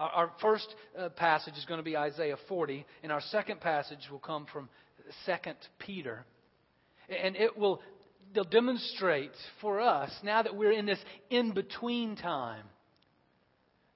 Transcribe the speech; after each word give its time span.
Our, 0.00 0.08
our 0.08 0.32
first 0.40 0.74
uh, 0.98 1.10
passage 1.10 1.54
is 1.58 1.66
going 1.66 1.78
to 1.78 1.84
be 1.84 1.96
Isaiah 1.96 2.38
40, 2.48 2.86
and 3.02 3.12
our 3.12 3.20
second 3.20 3.60
passage 3.60 4.08
will 4.10 4.18
come 4.18 4.46
from 4.50 4.70
2 5.26 5.32
Peter. 5.78 6.24
And 7.08 7.36
it 7.36 7.56
will 7.56 7.82
they'll 8.32 8.44
demonstrate 8.44 9.32
for 9.60 9.80
us, 9.80 10.10
now 10.22 10.42
that 10.42 10.56
we're 10.56 10.72
in 10.72 10.86
this 10.86 10.98
in 11.28 11.52
between 11.52 12.16
time, 12.16 12.64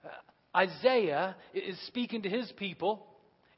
uh, 0.05 0.09
Isaiah 0.57 1.37
is 1.55 1.79
speaking 1.87 2.23
to 2.23 2.29
his 2.29 2.53
people 2.57 3.07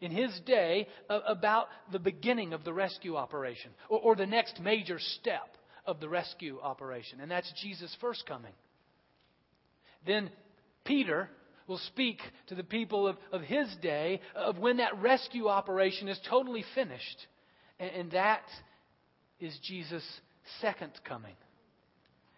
in 0.00 0.12
his 0.12 0.38
day 0.46 0.86
uh, 1.08 1.20
about 1.26 1.68
the 1.90 1.98
beginning 1.98 2.52
of 2.52 2.62
the 2.62 2.72
rescue 2.72 3.16
operation 3.16 3.70
or, 3.88 3.98
or 3.98 4.16
the 4.16 4.26
next 4.26 4.60
major 4.60 4.98
step 4.98 5.56
of 5.84 5.98
the 5.98 6.08
rescue 6.08 6.60
operation, 6.62 7.20
and 7.20 7.30
that's 7.30 7.52
Jesus' 7.60 7.96
first 8.00 8.24
coming. 8.26 8.52
Then 10.06 10.30
Peter 10.84 11.28
will 11.66 11.78
speak 11.78 12.20
to 12.48 12.54
the 12.54 12.64
people 12.64 13.06
of, 13.06 13.16
of 13.32 13.42
his 13.42 13.68
day 13.82 14.20
of 14.34 14.58
when 14.58 14.78
that 14.78 15.00
rescue 15.00 15.48
operation 15.48 16.08
is 16.08 16.18
totally 16.28 16.64
finished. 16.74 17.26
And, 17.78 17.90
and 17.90 18.10
that 18.12 18.44
is 19.40 19.58
Jesus' 19.62 20.04
second 20.60 20.92
coming. 21.04 21.34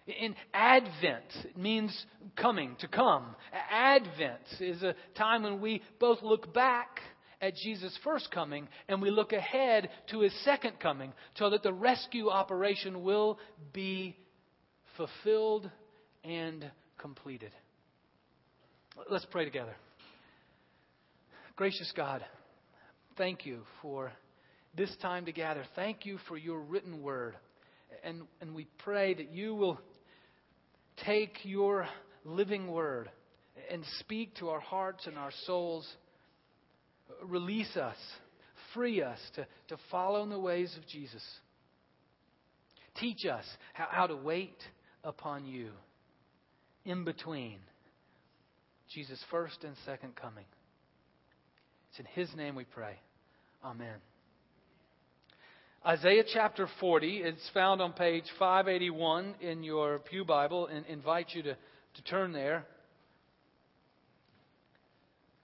In 0.06 0.34
Advent, 0.54 1.26
it 1.44 1.58
means 1.58 2.06
coming, 2.34 2.76
to 2.80 2.88
come. 2.88 3.36
Advent 3.70 4.40
is 4.58 4.82
a 4.82 4.94
time 5.14 5.42
when 5.42 5.60
we 5.60 5.82
both 6.00 6.22
look 6.22 6.54
back 6.54 7.00
at 7.42 7.54
Jesus' 7.56 7.96
first 8.02 8.30
coming 8.30 8.68
and 8.88 9.02
we 9.02 9.10
look 9.10 9.32
ahead 9.32 9.90
to 10.10 10.20
his 10.20 10.32
second 10.44 10.80
coming 10.80 11.12
so 11.34 11.50
that 11.50 11.62
the 11.62 11.72
rescue 11.72 12.30
operation 12.30 13.02
will 13.02 13.38
be 13.74 14.16
fulfilled 14.96 15.70
and 16.24 16.70
completed. 16.96 17.52
Let's 19.06 19.26
pray 19.30 19.44
together. 19.44 19.74
Gracious 21.56 21.90
God, 21.96 22.24
thank 23.16 23.46
you 23.46 23.62
for 23.80 24.12
this 24.76 24.94
time 25.00 25.24
to 25.26 25.32
gather. 25.32 25.64
Thank 25.74 26.04
you 26.04 26.18
for 26.28 26.36
your 26.36 26.60
written 26.60 27.02
word. 27.02 27.36
And, 28.04 28.22
and 28.40 28.54
we 28.54 28.66
pray 28.78 29.14
that 29.14 29.32
you 29.32 29.54
will 29.54 29.80
take 31.06 31.38
your 31.42 31.86
living 32.24 32.70
word 32.70 33.10
and 33.70 33.82
speak 34.00 34.36
to 34.36 34.50
our 34.50 34.60
hearts 34.60 35.06
and 35.06 35.16
our 35.16 35.32
souls. 35.46 35.88
Release 37.24 37.76
us, 37.76 37.96
free 38.74 39.02
us 39.02 39.18
to, 39.36 39.46
to 39.68 39.76
follow 39.90 40.22
in 40.22 40.28
the 40.28 40.38
ways 40.38 40.76
of 40.76 40.86
Jesus. 40.86 41.22
Teach 43.00 43.24
us 43.24 43.44
how, 43.72 43.86
how 43.90 44.06
to 44.06 44.16
wait 44.16 44.58
upon 45.02 45.46
you 45.46 45.70
in 46.84 47.04
between 47.04 47.58
Jesus' 48.92 49.22
first 49.30 49.64
and 49.64 49.74
second 49.84 50.16
coming. 50.16 50.44
It's 51.90 52.00
in 52.00 52.06
His 52.06 52.34
name 52.36 52.54
we 52.54 52.64
pray. 52.64 52.98
Amen. 53.64 53.96
Isaiah 55.86 56.24
chapter 56.32 56.68
40 56.80 57.18
is 57.18 57.50
found 57.54 57.80
on 57.80 57.92
page 57.92 58.24
581 58.38 59.34
in 59.40 59.62
your 59.62 59.98
Pew 59.98 60.24
Bible 60.24 60.66
and 60.66 60.84
invite 60.86 61.28
you 61.34 61.42
to, 61.42 61.54
to 61.54 62.02
turn 62.04 62.32
there. 62.32 62.66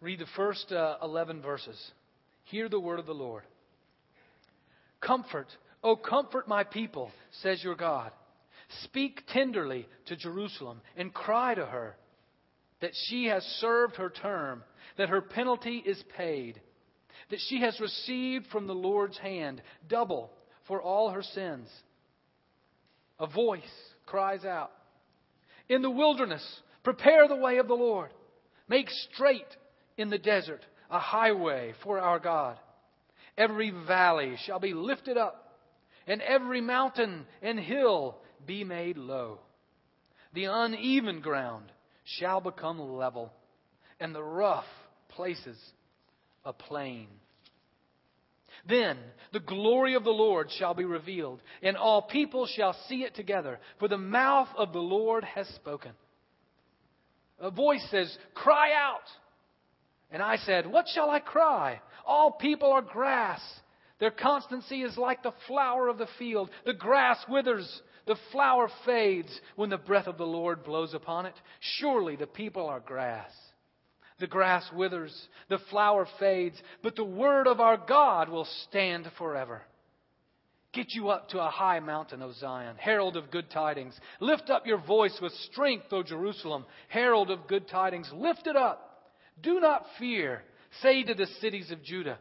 Read 0.01 0.19
the 0.19 0.27
first 0.37 0.73
uh, 0.73 0.97
11 1.03 1.41
verses. 1.41 1.79
Hear 2.45 2.69
the 2.69 2.81
word 2.81 2.99
of 2.99 3.07
the 3.07 3.13
Lord. 3.13 3.43
Comfort, 5.01 5.47
O 5.83 5.97
comfort 5.97 6.49
my 6.49 6.65
people, 6.65 7.11
says 7.43 7.63
your 7.63 7.75
God. 7.75 8.11
Speak 8.83 9.23
tenderly 9.29 9.87
to 10.07 10.17
Jerusalem 10.17 10.81
and 10.97 11.13
cry 11.13 11.55
to 11.55 11.65
her 11.65 11.97
that 12.85 12.93
she 13.09 13.25
has 13.29 13.43
served 13.63 13.97
her 13.97 14.11
term, 14.11 14.63
that 14.99 15.09
her 15.09 15.23
penalty 15.23 15.83
is 15.87 16.05
paid, 16.19 16.61
that 17.31 17.41
she 17.49 17.63
has 17.63 17.81
received 17.81 18.47
from 18.49 18.67
the 18.67 18.75
Lord's 18.75 19.17
hand 19.17 19.63
double 19.89 20.31
for 20.69 20.83
all 20.83 21.09
her 21.09 21.23
sins. 21.23 21.67
A 23.19 23.27
voice 23.27 23.63
cries 24.05 24.45
out 24.45 24.71
In 25.67 25.81
the 25.81 25.91
wilderness, 25.91 26.47
prepare 26.83 27.27
the 27.27 27.37
way 27.37 27.57
of 27.57 27.69
the 27.69 27.75
Lord. 27.75 28.11
Make 28.69 28.91
straight 29.15 29.49
in 29.97 30.11
the 30.11 30.19
desert 30.19 30.61
a 30.91 30.99
highway 30.99 31.73
for 31.83 31.99
our 31.99 32.19
God. 32.19 32.59
Every 33.39 33.71
valley 33.71 34.37
shall 34.45 34.61
be 34.61 34.75
lifted 34.75 35.17
up, 35.17 35.57
and 36.07 36.21
every 36.21 36.61
mountain 36.61 37.25
and 37.41 37.59
hill 37.59 38.19
be 38.45 38.63
made 38.63 38.99
low. 38.99 39.39
The 40.35 40.45
uneven 40.45 41.23
ground 41.23 41.73
shall 42.05 42.41
become 42.41 42.79
level, 42.79 43.33
and 44.01 44.15
the 44.15 44.23
rough 44.23 44.65
places 45.09 45.59
a 46.45 46.53
plain. 46.53 47.09
Then 48.69 48.97
the 49.33 49.41
glory 49.41 49.95
of 49.95 50.05
the 50.05 50.11
Lord 50.11 50.51
shall 50.59 50.75
be 50.75 50.85
revealed, 50.85 51.41
and 51.63 51.77
all 51.77 52.03
people 52.03 52.47
shall 52.47 52.77
see 52.89 53.03
it 53.03 53.15
together, 53.15 53.59
for 53.79 53.89
the 53.89 53.99
mouth 53.99 54.49
of 54.57 54.73
the 54.73 54.79
Lord 54.79 55.25
has 55.25 55.47
spoken. 55.49 55.93
A 57.41 57.51
voice 57.51 57.87
says, 57.91 58.17
Cry 58.35 58.73
out! 58.73 59.03
And 60.11 60.23
I 60.23 60.37
said, 60.37 60.67
What 60.67 60.87
shall 60.95 61.11
I 61.11 61.21
cry? 61.21 61.81
All 62.07 62.33
people 62.33 62.73
are 62.73 62.83
grass. 62.83 63.41
Their 63.99 64.11
constancy 64.11 64.83
is 64.83 64.97
like 64.97 65.23
the 65.23 65.35
flower 65.47 65.89
of 65.89 65.99
the 65.99 66.09
field. 66.19 66.51
The 66.65 66.75
grass 66.75 67.19
withers, 67.29 67.83
the 68.07 68.17
flower 68.33 68.69
fades 68.85 69.41
when 69.57 69.71
the 69.71 69.79
breath 69.79 70.07
of 70.07 70.19
the 70.19 70.27
Lord 70.27 70.65
blows 70.65 70.95
upon 70.95 71.27
it. 71.27 71.35
Surely 71.79 72.17
the 72.17 72.27
people 72.27 72.67
are 72.67 72.81
grass. 72.81 73.31
The 74.21 74.27
grass 74.27 74.65
withers, 74.73 75.29
the 75.49 75.59
flower 75.71 76.07
fades, 76.21 76.61
but 76.83 76.97
the 76.97 77.05
word 77.05 77.47
of 77.47 77.61
our 77.61 77.77
God 77.77 78.29
will 78.29 78.47
stand 78.69 79.11
forever. 79.19 79.63
Get 80.73 80.93
you 80.93 81.09
up 81.09 81.29
to 81.31 81.41
a 81.41 81.51
high 81.51 81.81
mountain, 81.81 82.21
O 82.23 82.33
Zion, 82.33 82.77
herald 82.77 83.17
of 83.17 83.31
good 83.31 83.51
tidings. 83.51 83.99
Lift 84.21 84.51
up 84.51 84.67
your 84.67 84.79
voice 84.79 85.17
with 85.23 85.33
strength, 85.51 85.87
O 85.93 86.03
Jerusalem, 86.03 86.65
herald 86.89 87.31
of 87.31 87.47
good 87.47 87.69
tidings. 87.69 88.11
Lift 88.13 88.47
it 88.47 88.57
up. 88.57 89.13
Do 89.43 89.61
not 89.61 89.85
fear. 89.99 90.43
Say 90.83 91.05
to 91.05 91.15
the 91.15 91.27
cities 91.41 91.71
of 91.71 91.83
Judah, 91.83 92.19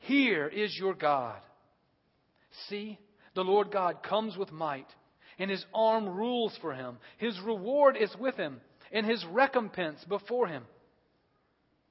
Here 0.00 0.46
is 0.46 0.76
your 0.78 0.94
God. 0.94 1.40
See, 2.68 2.98
the 3.34 3.44
Lord 3.44 3.70
God 3.72 4.02
comes 4.02 4.36
with 4.36 4.52
might 4.52 4.86
and 5.38 5.50
his 5.50 5.64
arm 5.74 6.08
rules 6.08 6.56
for 6.60 6.74
him. 6.74 6.98
His 7.18 7.38
reward 7.40 7.96
is 7.96 8.14
with 8.18 8.36
him, 8.36 8.60
and 8.92 9.06
his 9.06 9.24
recompense 9.26 10.04
before 10.08 10.46
him. 10.46 10.64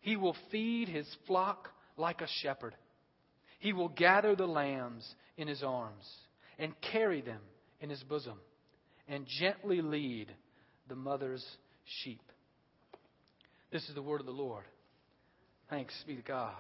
He 0.01 0.15
will 0.15 0.35
feed 0.51 0.89
his 0.89 1.07
flock 1.27 1.69
like 1.97 2.21
a 2.21 2.27
shepherd. 2.41 2.75
He 3.59 3.73
will 3.73 3.89
gather 3.89 4.35
the 4.35 4.47
lambs 4.47 5.15
in 5.37 5.47
his 5.47 5.63
arms 5.63 6.05
and 6.59 6.73
carry 6.91 7.21
them 7.21 7.39
in 7.79 7.89
his 7.89 8.03
bosom 8.03 8.37
and 9.07 9.25
gently 9.39 9.81
lead 9.81 10.33
the 10.87 10.95
mother's 10.95 11.45
sheep. 12.03 12.21
This 13.71 13.87
is 13.89 13.95
the 13.95 14.01
word 14.01 14.19
of 14.19 14.25
the 14.25 14.33
Lord. 14.33 14.65
Thanks 15.69 15.93
be 16.05 16.15
to 16.15 16.21
God. 16.21 16.55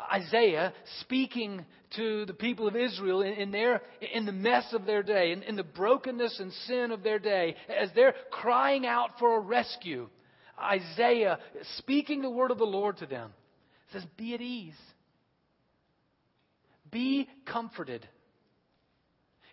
Isaiah 0.00 0.72
speaking 1.00 1.64
to 1.96 2.26
the 2.26 2.34
people 2.34 2.68
of 2.68 2.76
Israel 2.76 3.22
in, 3.22 3.34
in, 3.34 3.50
their, 3.50 3.82
in 4.12 4.26
the 4.26 4.32
mess 4.32 4.72
of 4.72 4.84
their 4.84 5.02
day, 5.02 5.32
in, 5.32 5.42
in 5.42 5.56
the 5.56 5.62
brokenness 5.62 6.38
and 6.38 6.52
sin 6.66 6.90
of 6.92 7.02
their 7.02 7.18
day, 7.18 7.56
as 7.68 7.90
they're 7.94 8.14
crying 8.30 8.86
out 8.86 9.18
for 9.18 9.36
a 9.36 9.40
rescue. 9.40 10.08
Isaiah, 10.60 11.38
speaking 11.78 12.22
the 12.22 12.30
word 12.30 12.50
of 12.50 12.58
the 12.58 12.64
Lord 12.64 12.98
to 12.98 13.06
them, 13.06 13.32
says, 13.92 14.04
Be 14.16 14.34
at 14.34 14.40
ease. 14.40 14.74
Be 16.90 17.28
comforted. 17.46 18.06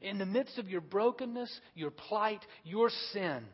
In 0.01 0.17
the 0.17 0.25
midst 0.25 0.57
of 0.57 0.67
your 0.67 0.81
brokenness, 0.81 1.59
your 1.75 1.91
plight, 1.91 2.41
your 2.65 2.89
sin, 3.13 3.45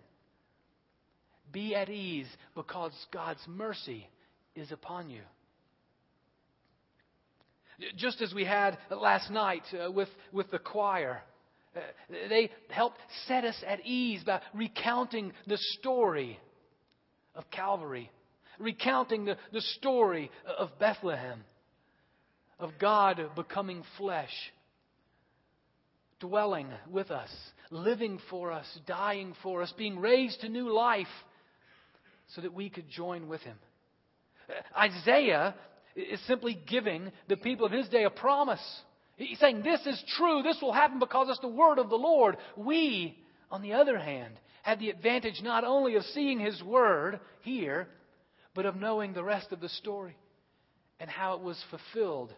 be 1.51 1.75
at 1.75 1.89
ease 1.89 2.27
because 2.55 2.91
God's 3.11 3.43
mercy 3.47 4.09
is 4.55 4.71
upon 4.71 5.09
you. 5.09 5.21
Just 7.95 8.21
as 8.21 8.33
we 8.33 8.45
had 8.45 8.77
last 8.91 9.31
night 9.31 9.63
uh, 9.73 9.91
with, 9.91 10.09
with 10.31 10.51
the 10.51 10.59
choir. 10.59 11.21
Uh, 11.75 11.79
they 12.29 12.49
helped 12.69 12.97
set 13.27 13.45
us 13.45 13.55
at 13.65 13.85
ease 13.85 14.23
by 14.23 14.41
recounting 14.53 15.31
the 15.47 15.57
story 15.79 16.39
of 17.35 17.49
Calvary, 17.51 18.11
recounting 18.59 19.25
the, 19.25 19.37
the 19.53 19.61
story 19.61 20.31
of 20.57 20.69
Bethlehem, 20.79 21.43
of 22.59 22.71
God 22.79 23.21
becoming 23.35 23.83
flesh, 23.97 24.33
dwelling 26.19 26.67
with 26.89 27.11
us, 27.11 27.29
living 27.71 28.19
for 28.29 28.51
us, 28.51 28.65
dying 28.85 29.33
for 29.41 29.61
us, 29.61 29.73
being 29.77 29.99
raised 29.99 30.41
to 30.41 30.49
new 30.49 30.73
life 30.73 31.07
so 32.35 32.41
that 32.41 32.53
we 32.53 32.69
could 32.69 32.89
join 32.89 33.27
with 33.27 33.41
Him. 33.41 33.57
Uh, 34.49 34.79
Isaiah 34.79 35.55
is 35.99 36.19
simply 36.27 36.59
giving 36.67 37.11
the 37.27 37.37
people 37.37 37.65
of 37.65 37.71
his 37.71 37.89
day 37.89 38.03
a 38.03 38.09
promise. 38.09 38.61
He's 39.17 39.39
saying, 39.39 39.63
This 39.63 39.81
is 39.85 40.01
true. 40.17 40.41
This 40.43 40.57
will 40.61 40.73
happen 40.73 40.99
because 40.99 41.27
it's 41.29 41.39
the 41.39 41.47
word 41.47 41.77
of 41.77 41.89
the 41.89 41.95
Lord. 41.95 42.37
We, 42.55 43.17
on 43.51 43.61
the 43.61 43.73
other 43.73 43.97
hand, 43.97 44.39
have 44.63 44.79
the 44.79 44.89
advantage 44.89 45.41
not 45.41 45.63
only 45.63 45.95
of 45.95 46.03
seeing 46.03 46.39
his 46.39 46.61
word 46.63 47.19
here, 47.41 47.87
but 48.53 48.65
of 48.65 48.75
knowing 48.75 49.13
the 49.13 49.23
rest 49.23 49.51
of 49.51 49.59
the 49.59 49.69
story 49.69 50.15
and 50.99 51.09
how 51.09 51.35
it 51.35 51.41
was 51.41 51.61
fulfilled 51.69 52.33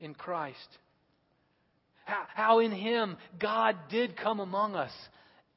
in 0.00 0.14
Christ. 0.14 0.56
How, 2.04 2.24
how 2.34 2.58
in 2.60 2.72
Him 2.72 3.16
God 3.38 3.76
did 3.90 4.16
come 4.16 4.40
among 4.40 4.74
us 4.74 4.92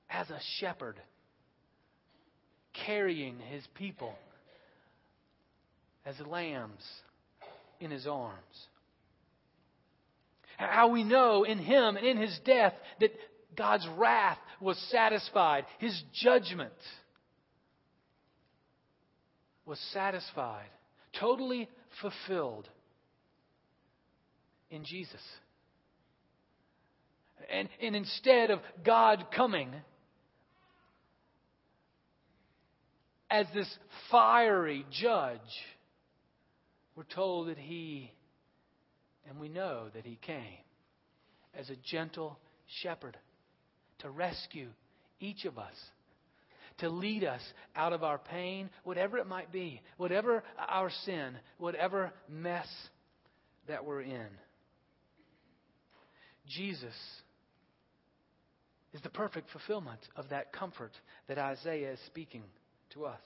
as 0.10 0.30
a 0.30 0.40
shepherd, 0.60 1.00
carrying 2.86 3.40
His 3.40 3.64
people 3.76 4.14
as 6.06 6.16
lambs 6.28 6.84
in 7.80 7.92
His 7.92 8.08
arms. 8.08 8.68
How 10.58 10.90
we 10.90 11.04
know 11.04 11.44
in 11.44 11.58
Him 11.60 11.98
and 11.98 12.06
in 12.06 12.18
His 12.18 12.40
death 12.46 12.74
that 13.00 13.12
God's 13.56 13.88
wrath 13.98 14.38
was 14.60 14.78
satisfied, 14.92 15.66
His 15.80 16.02
judgment 16.14 16.74
was 19.66 19.80
satisfied, 19.94 20.70
totally 21.20 21.70
fulfilled 22.02 22.68
in 24.70 24.86
Jesus. 24.86 25.22
And, 27.52 27.70
and 27.82 27.96
instead 27.96 28.52
of 28.52 28.60
God 28.86 29.26
coming 29.36 29.70
as 33.30 33.46
this 33.54 33.70
fiery 34.12 34.86
judge, 34.92 35.40
we're 37.02 37.16
told 37.16 37.48
that 37.48 37.58
He, 37.58 38.12
and 39.28 39.40
we 39.40 39.50
know 39.50 39.86
that 39.96 40.06
He 40.06 40.20
came 40.22 40.60
as 41.58 41.68
a 41.72 41.76
gentle 41.90 42.38
shepherd 42.84 43.18
to 44.00 44.10
rescue 44.12 44.68
each 45.20 45.46
of 45.46 45.58
us 45.58 45.74
to 46.78 46.90
lead 46.90 47.24
us 47.24 47.42
out 47.76 47.92
of 47.92 48.04
our 48.04 48.18
pain, 48.20 48.70
whatever 48.84 49.18
it 49.18 49.28
might 49.28 49.52
be, 49.52 49.82
whatever 49.98 50.44
our 50.70 50.92
sin, 51.06 51.36
whatever 51.58 52.12
mess 52.30 52.68
that 53.68 53.84
we're 53.84 54.02
in. 54.02 54.28
Jesus 56.48 56.96
is 58.94 59.02
the 59.02 59.10
perfect 59.10 59.50
fulfillment 59.50 60.02
of 60.16 60.30
that 60.30 60.54
comfort 60.54 60.92
that 61.28 61.38
Isaiah 61.40 61.94
is 61.94 62.00
speaking 62.08 62.44
to 62.94 63.06
us. 63.06 63.20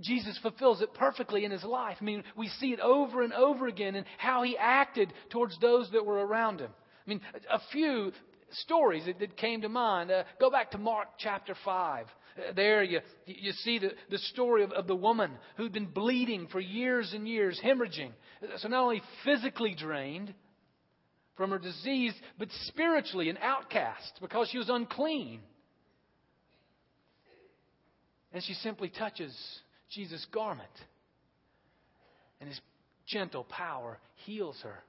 Jesus 0.00 0.38
fulfills 0.42 0.80
it 0.80 0.94
perfectly 0.94 1.44
in 1.44 1.50
his 1.50 1.64
life. 1.64 1.96
I 2.00 2.04
mean, 2.04 2.24
we 2.36 2.48
see 2.48 2.72
it 2.72 2.80
over 2.80 3.22
and 3.22 3.32
over 3.32 3.66
again 3.66 3.94
in 3.94 4.04
how 4.16 4.42
he 4.42 4.56
acted 4.56 5.12
towards 5.30 5.58
those 5.60 5.90
that 5.92 6.04
were 6.04 6.24
around 6.24 6.60
him. 6.60 6.70
I 7.06 7.08
mean, 7.08 7.20
a 7.50 7.60
few 7.72 8.12
stories 8.50 9.04
that, 9.06 9.36
came 9.36 9.62
to 9.62 9.68
mind. 9.68 10.10
Uh, 10.10 10.24
go 10.40 10.50
back 10.50 10.70
to 10.72 10.78
Mark 10.78 11.08
chapter 11.18 11.54
5. 11.64 12.06
Uh, 12.06 12.52
there 12.54 12.82
you, 12.82 13.00
you 13.26 13.52
see 13.52 13.78
the, 13.78 13.92
the 14.10 14.18
story 14.18 14.62
of, 14.62 14.72
of 14.72 14.86
the 14.86 14.96
woman 14.96 15.32
who'd 15.56 15.72
been 15.72 15.86
bleeding 15.86 16.48
for 16.48 16.60
years 16.60 17.12
and 17.14 17.28
years, 17.28 17.60
hemorrhaging. 17.64 18.12
So 18.58 18.68
not 18.68 18.82
only 18.82 19.02
physically 19.24 19.74
drained 19.74 20.34
from 21.36 21.50
her 21.50 21.58
disease, 21.58 22.12
but 22.38 22.48
spiritually 22.66 23.30
an 23.30 23.38
outcast 23.38 24.18
because 24.20 24.48
she 24.50 24.58
was 24.58 24.68
unclean. 24.68 25.40
And 28.32 28.42
she 28.42 28.54
simply 28.54 28.90
touches 28.90 29.34
Jesus' 29.90 30.26
garment. 30.32 30.68
And 32.40 32.48
his 32.48 32.60
gentle 33.06 33.44
power 33.44 33.98
heals 34.26 34.56
her. 34.62 34.82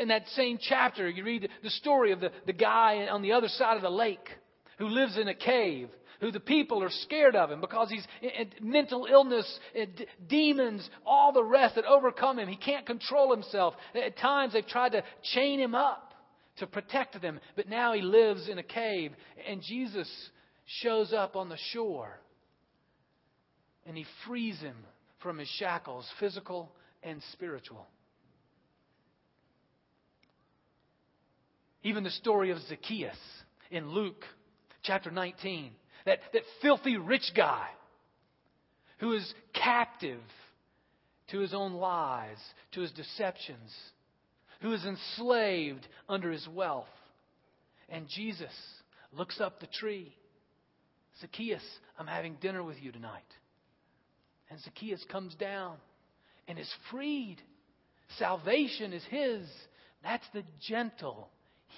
In 0.00 0.08
that 0.08 0.28
same 0.28 0.58
chapter, 0.60 1.08
you 1.08 1.24
read 1.24 1.48
the 1.62 1.70
story 1.70 2.12
of 2.12 2.20
the, 2.20 2.30
the 2.46 2.52
guy 2.52 3.06
on 3.10 3.22
the 3.22 3.32
other 3.32 3.48
side 3.48 3.76
of 3.76 3.82
the 3.82 3.90
lake 3.90 4.28
who 4.78 4.88
lives 4.88 5.18
in 5.18 5.28
a 5.28 5.34
cave, 5.34 5.88
who 6.20 6.30
the 6.30 6.40
people 6.40 6.82
are 6.82 6.90
scared 6.90 7.36
of 7.36 7.50
him 7.50 7.60
because 7.60 7.90
he's 7.90 8.06
mental 8.60 9.06
illness, 9.10 9.60
eh, 9.74 9.86
demons, 10.26 10.88
all 11.04 11.32
the 11.32 11.44
rest 11.44 11.74
that 11.74 11.84
overcome 11.84 12.38
him. 12.38 12.48
He 12.48 12.56
can't 12.56 12.86
control 12.86 13.34
himself. 13.34 13.74
At 13.94 14.16
times 14.16 14.54
they've 14.54 14.66
tried 14.66 14.92
to 14.92 15.04
chain 15.34 15.60
him 15.60 15.74
up 15.74 16.14
to 16.58 16.66
protect 16.66 17.20
them, 17.20 17.40
but 17.56 17.68
now 17.68 17.92
he 17.92 18.00
lives 18.00 18.48
in 18.48 18.58
a 18.58 18.62
cave. 18.62 19.12
And 19.46 19.60
Jesus 19.60 20.08
shows 20.64 21.12
up 21.12 21.36
on 21.36 21.48
the 21.48 21.58
shore 21.72 22.20
and 23.86 23.96
he 23.96 24.06
frees 24.26 24.58
him 24.60 24.76
from 25.20 25.38
his 25.38 25.48
shackles, 25.48 26.06
physical 26.18 26.72
and 27.02 27.22
spiritual. 27.32 27.86
Even 31.82 32.04
the 32.04 32.10
story 32.10 32.50
of 32.50 32.58
Zacchaeus 32.68 33.18
in 33.70 33.90
Luke 33.90 34.24
chapter 34.84 35.10
19. 35.10 35.72
That, 36.06 36.18
that 36.32 36.42
filthy 36.62 36.96
rich 36.96 37.32
guy 37.34 37.68
who 38.98 39.12
is 39.14 39.34
captive 39.54 40.20
to 41.30 41.40
his 41.40 41.54
own 41.54 41.74
lies, 41.74 42.36
to 42.72 42.80
his 42.82 42.92
deceptions, 42.92 43.74
who 44.60 44.72
is 44.72 44.84
enslaved 44.84 45.86
under 46.08 46.30
his 46.30 46.46
wealth. 46.46 46.86
And 47.88 48.06
Jesus 48.08 48.52
looks 49.12 49.40
up 49.40 49.60
the 49.60 49.66
tree. 49.66 50.14
Zacchaeus, 51.20 51.62
I'm 51.98 52.06
having 52.06 52.36
dinner 52.40 52.62
with 52.62 52.76
you 52.80 52.92
tonight. 52.92 53.22
And 54.50 54.60
Zacchaeus 54.60 55.04
comes 55.10 55.34
down 55.34 55.76
and 56.46 56.58
is 56.58 56.72
freed. 56.90 57.38
Salvation 58.18 58.92
is 58.92 59.04
his. 59.04 59.46
That's 60.02 60.26
the 60.32 60.44
gentle 60.68 61.28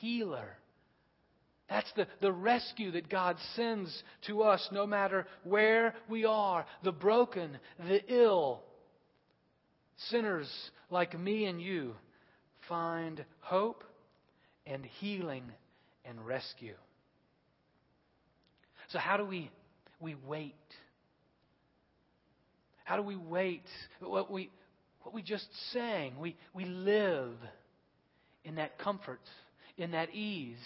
healer. 0.01 0.57
That's 1.69 1.91
the, 1.97 2.07
the 2.21 2.33
rescue 2.33 2.93
that 2.93 3.09
God 3.09 3.37
sends 3.55 4.03
to 4.27 4.43
us 4.43 4.69
no 4.71 4.87
matter 4.87 5.27
where 5.45 5.95
we 6.09 6.25
are 6.25 6.65
the 6.85 6.93
broken, 6.93 7.59
the 7.79 8.01
ill. 8.13 8.63
Sinners 10.11 10.51
like 10.91 11.19
me 11.19 11.47
and 11.47 11.61
you 11.61 11.95
find 12.69 13.25
hope 13.41 13.83
and 14.67 14.85
healing 14.85 15.45
and 16.05 16.25
rescue. 16.25 16.75
So, 18.89 18.99
how 18.99 19.17
do 19.17 19.25
we, 19.25 19.51
we 20.01 20.15
wait? 20.15 20.55
How 22.87 22.97
do 22.97 23.03
we 23.03 23.17
wait? 23.17 23.65
What 23.99 24.31
we, 24.31 24.49
what 25.03 25.13
we 25.13 25.21
just 25.21 25.47
sang, 25.73 26.21
we, 26.21 26.37
we 26.55 26.65
live 26.65 27.35
in 28.45 28.55
that 28.55 28.79
comfort 28.79 29.21
in 29.77 29.91
that 29.91 30.15
ease. 30.15 30.57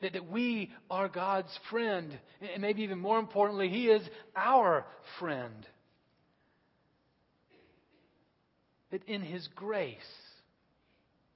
That, 0.00 0.14
that 0.14 0.28
we 0.28 0.72
are 0.90 1.08
God's 1.08 1.56
friend. 1.70 2.18
And 2.52 2.60
maybe 2.60 2.82
even 2.82 2.98
more 2.98 3.20
importantly, 3.20 3.68
He 3.68 3.86
is 3.86 4.02
our 4.34 4.84
friend. 5.20 5.64
That 8.90 9.04
in 9.04 9.22
His 9.22 9.48
grace, 9.54 9.96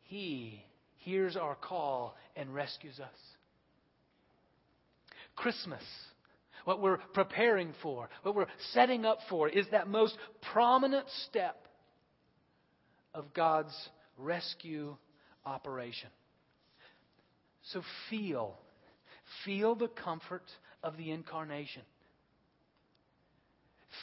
He 0.02 0.64
hears 0.97 1.37
our 1.37 1.54
call 1.54 2.16
and 2.35 2.52
rescues 2.52 2.99
us. 2.99 3.09
Christmas, 5.37 5.83
what 6.66 6.82
we're 6.82 6.99
preparing 7.14 7.73
for, 7.80 8.08
what 8.25 8.35
we're 8.35 8.46
setting 8.73 9.04
up 9.04 9.18
for, 9.30 9.49
is 9.49 9.66
that 9.70 9.87
most 9.87 10.18
prominent 10.52 11.06
step 11.28 11.68
of 13.14 13.32
God's 13.32 13.73
rescue 14.18 14.96
operation. 15.44 16.11
So 17.73 17.82
feel. 18.11 18.58
Feel 19.44 19.76
the 19.76 19.87
comfort 19.87 20.42
of 20.82 20.96
the 20.96 21.12
incarnation. 21.12 21.82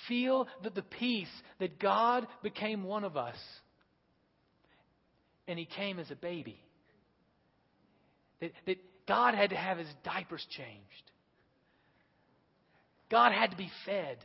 Feel 0.08 0.48
that 0.64 0.74
the 0.74 0.84
peace 0.84 1.28
that 1.60 1.80
God 1.80 2.26
became 2.44 2.86
one 2.86 3.04
of 3.04 3.18
us 3.18 3.36
and 5.50 5.60
he 5.60 5.66
came 5.66 6.00
as 6.00 6.10
a 6.12 6.16
baby. 6.16 6.58
That, 8.40 8.52
that 8.68 8.78
God 9.06 9.36
had 9.36 9.50
to 9.50 9.58
have 9.58 9.78
his 9.78 9.90
diapers 10.06 10.46
changed. 10.52 11.12
God 13.10 13.32
had 13.32 13.52
to 13.52 13.58
be 13.58 13.72
fed. 13.86 14.18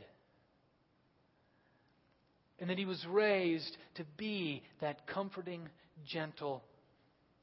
And 2.59 2.69
that 2.69 2.77
he 2.77 2.85
was 2.85 3.05
raised 3.09 3.77
to 3.95 4.03
be 4.17 4.63
that 4.81 5.07
comforting, 5.07 5.69
gentle 6.05 6.63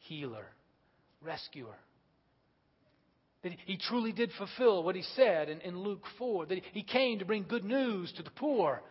healer, 0.00 0.45
rescuer. 1.23 1.76
That 3.43 3.52
he 3.64 3.78
truly 3.78 4.12
did 4.12 4.31
fulfill 4.37 4.83
what 4.83 4.97
he 4.97 5.02
said 5.14 5.49
in, 5.49 5.61
in 5.61 5.78
Luke 5.78 6.05
4 6.19 6.47
that 6.47 6.61
he 6.73 6.83
came 6.83 7.19
to 7.19 7.25
bring 7.25 7.45
good 7.49 7.64
news 7.64 8.12
to 8.16 8.23
the 8.23 8.31
poor, 8.31 8.83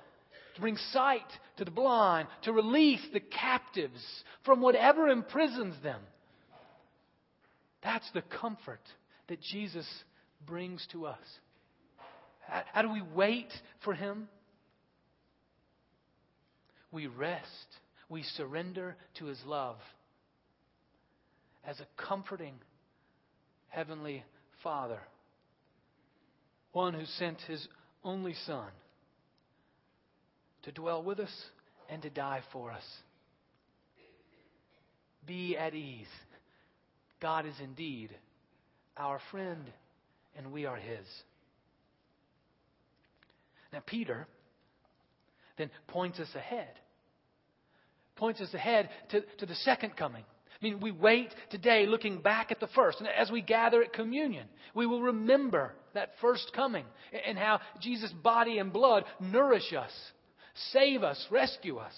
to 0.56 0.62
bring 0.62 0.78
sight 0.92 1.28
to 1.58 1.66
the 1.66 1.72
blind, 1.72 2.28
to 2.44 2.54
release 2.54 3.06
the 3.14 3.20
captives 3.20 4.02
from 4.44 4.62
whatever 4.62 5.10
imprisons 5.10 5.76
them. 5.84 6.02
That's 7.84 8.10
the 8.14 8.24
comfort 8.24 8.82
that 9.28 9.42
Jesus 9.42 9.88
brings 10.46 10.86
to 10.92 11.06
us. 11.06 11.20
How, 12.48 12.82
do 12.82 12.92
we 12.92 13.02
wait 13.02 13.52
for 13.84 13.94
him? 13.94 14.28
We 16.92 17.08
rest, 17.08 17.68
we 18.10 18.24
surrender 18.24 18.96
to 19.20 19.26
his 19.26 19.40
love 19.46 19.78
as 21.66 21.80
a 21.80 21.88
comforting 21.98 22.56
heavenly 23.70 24.24
Father 24.64 25.00
one 26.76 26.94
who 26.94 27.06
sent 27.06 27.40
his 27.48 27.66
only 28.04 28.34
Son 28.46 28.68
to 30.64 30.74
dwell 30.74 31.02
with 31.02 31.22
us 31.22 31.32
and 31.90 32.02
to 32.02 32.10
die 32.10 32.42
for 32.52 32.70
us. 32.70 32.84
Be 35.26 35.56
at 35.58 35.74
ease. 35.74 36.06
God 37.22 37.46
is 37.46 37.56
indeed 37.64 38.10
our 38.98 39.22
friend, 39.32 39.64
and 40.38 40.52
we 40.52 40.66
are 40.66 40.76
his. 40.76 41.06
Now, 43.76 43.84
Peter 43.86 44.26
then 45.58 45.70
points 45.88 46.18
us 46.22 46.30
ahead. 46.34 46.72
Points 48.16 48.40
us 48.40 48.54
ahead 48.54 48.90
to, 49.10 49.22
to 49.40 49.46
the 49.46 49.56
second 49.56 49.98
coming. 49.98 50.24
I 50.24 50.64
mean, 50.64 50.80
we 50.80 50.92
wait 50.92 51.36
today 51.52 51.86
looking 51.86 52.22
back 52.22 52.52
at 52.54 52.62
the 52.62 52.70
first. 52.74 53.00
And 53.00 53.10
as 53.10 53.30
we 53.30 53.42
gather 53.42 53.84
at 53.84 53.92
communion, 53.92 54.48
we 54.74 54.86
will 54.86 55.02
remember 55.02 55.74
that 55.94 56.12
first 56.22 56.52
coming 56.56 56.86
and 57.28 57.38
how 57.38 57.60
Jesus' 57.82 58.14
body 58.24 58.60
and 58.60 58.72
blood 58.72 59.04
nourish 59.20 59.74
us, 59.78 59.92
save 60.72 61.04
us, 61.04 61.28
rescue 61.30 61.76
us. 61.76 61.94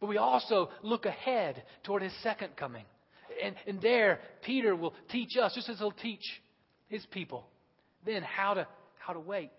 But 0.00 0.08
we 0.08 0.16
also 0.16 0.70
look 0.82 1.06
ahead 1.06 1.62
toward 1.84 2.02
his 2.02 2.12
second 2.24 2.56
coming. 2.56 2.84
And, 3.40 3.54
and 3.68 3.80
there, 3.80 4.18
Peter 4.42 4.74
will 4.74 4.94
teach 5.08 5.36
us, 5.40 5.54
just 5.54 5.68
as 5.68 5.78
he'll 5.78 5.92
teach 5.92 6.24
his 6.88 7.06
people, 7.12 7.46
then 8.04 8.24
how 8.24 8.54
to, 8.54 8.66
how 8.98 9.12
to 9.12 9.20
wait. 9.20 9.52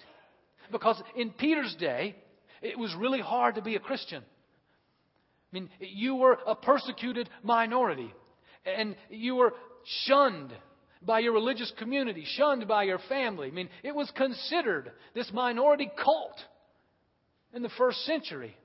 Because 0.72 1.02
in 1.16 1.32
Peter's 1.32 1.76
day, 1.80 2.16
it 2.62 2.78
was 2.78 2.94
really 2.96 3.22
hard 3.22 3.56
to 3.56 3.62
be 3.62 3.76
a 3.76 3.80
Christian. 3.80 4.24
I 5.52 5.56
mean, 5.56 5.70
you 5.80 6.16
were 6.16 6.38
a 6.46 6.56
persecuted 6.56 7.30
minority, 7.42 8.14
and 8.66 8.96
you 9.10 9.36
were 9.36 9.54
shunned 10.06 10.54
by 11.02 11.20
your 11.20 11.34
religious 11.34 11.72
community, 11.80 12.26
shunned 12.36 12.68
by 12.68 12.84
your 12.84 13.00
family. 13.10 13.48
I 13.48 13.52
mean, 13.52 13.70
it 13.84 13.96
was 13.96 14.12
considered 14.16 14.92
this 15.16 15.32
minority 15.34 15.90
cult 16.04 16.38
in 17.54 17.64
the 17.64 17.70
first 17.78 18.06
century. 18.06 18.56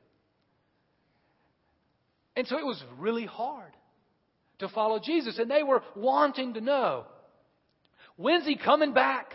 And 2.37 2.47
so 2.47 2.59
it 2.59 2.67
was 2.67 2.83
really 2.99 3.27
hard 3.27 3.73
to 4.59 4.69
follow 4.69 4.99
Jesus. 4.99 5.39
And 5.39 5.51
they 5.51 5.63
were 5.63 5.83
wanting 5.95 6.55
to 6.55 6.61
know 6.61 7.05
when's 8.17 8.45
he 8.45 8.57
coming 8.57 8.93
back? 8.93 9.34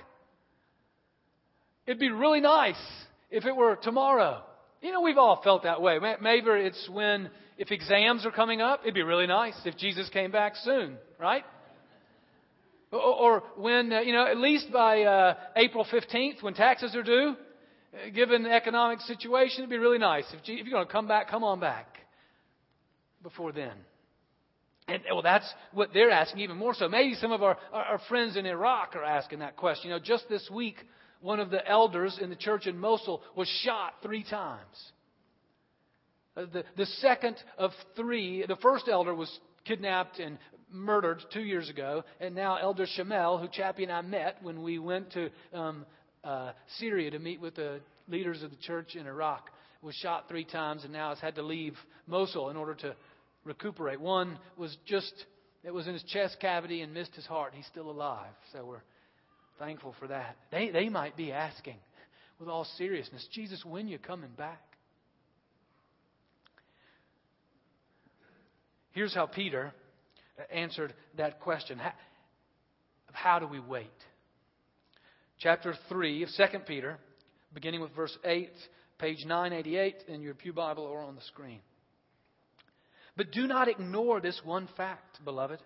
It'd 1.89 1.97
be 1.97 2.11
really 2.11 2.39
nice 2.39 2.79
if 3.31 3.45
it 3.45 3.55
were 3.55 3.75
tomorrow. 3.75 4.43
You 4.79 4.91
know, 4.91 5.01
we've 5.01 5.17
all 5.17 5.41
felt 5.43 5.63
that 5.63 5.81
way. 5.81 5.97
Maybe 6.21 6.45
it's 6.47 6.87
when, 6.87 7.31
if 7.57 7.71
exams 7.71 8.27
are 8.27 8.31
coming 8.31 8.61
up, 8.61 8.81
it'd 8.83 8.93
be 8.93 9.01
really 9.01 9.25
nice 9.25 9.55
if 9.65 9.75
Jesus 9.75 10.07
came 10.09 10.29
back 10.29 10.53
soon, 10.57 10.97
right? 11.19 11.43
Or, 12.91 13.41
when, 13.57 13.91
uh, 13.91 14.01
you 14.01 14.13
know, 14.13 14.27
at 14.27 14.37
least 14.37 14.71
by 14.71 15.01
uh, 15.01 15.33
April 15.55 15.83
15th, 15.91 16.43
when 16.43 16.53
taxes 16.53 16.93
are 16.93 17.01
due, 17.01 17.35
uh, 17.95 18.09
given 18.13 18.43
the 18.43 18.51
economic 18.51 18.99
situation, 18.99 19.61
it'd 19.61 19.71
be 19.71 19.79
really 19.79 19.97
nice. 19.97 20.25
If, 20.31 20.41
if 20.41 20.67
you're 20.67 20.75
going 20.75 20.85
to 20.85 20.91
come 20.91 21.07
back, 21.07 21.27
come 21.27 21.43
on 21.43 21.59
back 21.59 21.87
before 23.23 23.51
then. 23.51 23.73
And 24.87 25.01
well, 25.11 25.23
that's 25.23 25.51
what 25.73 25.89
they're 25.91 26.11
asking 26.11 26.41
even 26.41 26.57
more 26.57 26.75
so. 26.75 26.87
Maybe 26.87 27.15
some 27.15 27.31
of 27.31 27.41
our, 27.41 27.57
our, 27.73 27.83
our 27.83 28.01
friends 28.07 28.37
in 28.37 28.45
Iraq 28.45 28.95
are 28.95 29.03
asking 29.03 29.39
that 29.39 29.57
question. 29.57 29.89
You 29.89 29.95
know, 29.95 30.03
just 30.03 30.29
this 30.29 30.47
week, 30.53 30.75
one 31.21 31.39
of 31.39 31.49
the 31.49 31.65
elders 31.67 32.17
in 32.21 32.29
the 32.29 32.35
church 32.35 32.67
in 32.67 32.77
Mosul 32.77 33.21
was 33.35 33.47
shot 33.63 33.93
three 34.01 34.23
times. 34.23 34.91
Uh, 36.37 36.45
the, 36.53 36.63
the 36.77 36.85
second 36.85 37.35
of 37.57 37.71
three, 37.95 38.45
the 38.47 38.55
first 38.57 38.87
elder 38.89 39.13
was 39.13 39.39
kidnapped 39.65 40.19
and 40.19 40.37
murdered 40.71 41.21
two 41.33 41.41
years 41.41 41.69
ago, 41.69 42.03
and 42.19 42.35
now 42.35 42.55
Elder 42.57 42.85
Shamel, 42.85 43.41
who 43.41 43.47
Chappie 43.47 43.83
and 43.83 43.91
I 43.91 44.01
met 44.01 44.37
when 44.41 44.61
we 44.61 44.79
went 44.79 45.11
to 45.13 45.29
um, 45.53 45.85
uh, 46.23 46.51
Syria 46.77 47.11
to 47.11 47.19
meet 47.19 47.41
with 47.41 47.55
the 47.55 47.81
leaders 48.07 48.43
of 48.43 48.51
the 48.51 48.57
church 48.57 48.95
in 48.95 49.07
Iraq, 49.07 49.49
was 49.81 49.95
shot 49.95 50.27
three 50.27 50.45
times 50.45 50.83
and 50.83 50.93
now 50.93 51.09
has 51.09 51.19
had 51.19 51.35
to 51.35 51.41
leave 51.41 51.75
Mosul 52.07 52.49
in 52.49 52.57
order 52.57 52.75
to 52.75 52.95
recuperate. 53.43 53.99
One 53.99 54.37
was 54.57 54.75
just, 54.85 55.13
it 55.63 55.73
was 55.73 55.87
in 55.87 55.93
his 55.93 56.03
chest 56.03 56.37
cavity 56.39 56.81
and 56.81 56.93
missed 56.93 57.15
his 57.15 57.25
heart. 57.25 57.53
He's 57.55 57.67
still 57.67 57.89
alive. 57.89 58.33
So 58.53 58.65
we're 58.65 58.81
thankful 59.59 59.93
for 59.99 60.07
that. 60.07 60.37
They, 60.51 60.71
they 60.71 60.89
might 60.89 61.15
be 61.15 61.31
asking 61.31 61.75
with 62.39 62.49
all 62.49 62.65
seriousness, 62.77 63.27
Jesus, 63.31 63.63
when 63.65 63.87
you 63.87 63.99
coming 63.99 64.31
back? 64.37 64.61
Here's 68.91 69.13
how 69.13 69.27
Peter 69.27 69.73
uh, 70.39 70.53
answered 70.53 70.93
that 71.17 71.41
question. 71.41 71.77
How, 71.77 71.93
how 73.11 73.39
do 73.39 73.47
we 73.47 73.59
wait? 73.59 73.87
Chapter 75.39 75.75
3 75.89 76.23
of 76.23 76.29
2 76.35 76.59
Peter, 76.59 76.97
beginning 77.53 77.81
with 77.81 77.95
verse 77.95 78.17
8, 78.25 78.49
page 78.97 79.25
988 79.25 79.95
in 80.07 80.21
your 80.21 80.33
Pew 80.33 80.53
Bible 80.53 80.83
or 80.83 81.01
on 81.01 81.15
the 81.15 81.21
screen. 81.21 81.59
But 83.15 83.31
do 83.31 83.47
not 83.47 83.67
ignore 83.67 84.21
this 84.21 84.39
one 84.43 84.67
fact, 84.75 85.23
beloved 85.23 85.59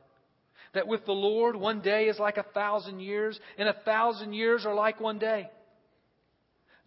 that 0.73 0.87
with 0.87 1.05
the 1.05 1.11
Lord, 1.13 1.55
one 1.55 1.81
day 1.81 2.05
is 2.05 2.19
like 2.19 2.37
a 2.37 2.43
thousand 2.43 2.99
years, 2.99 3.39
and 3.57 3.69
a 3.69 3.77
thousand 3.85 4.33
years 4.33 4.65
are 4.65 4.75
like 4.75 4.99
one 4.99 5.19
day. 5.19 5.49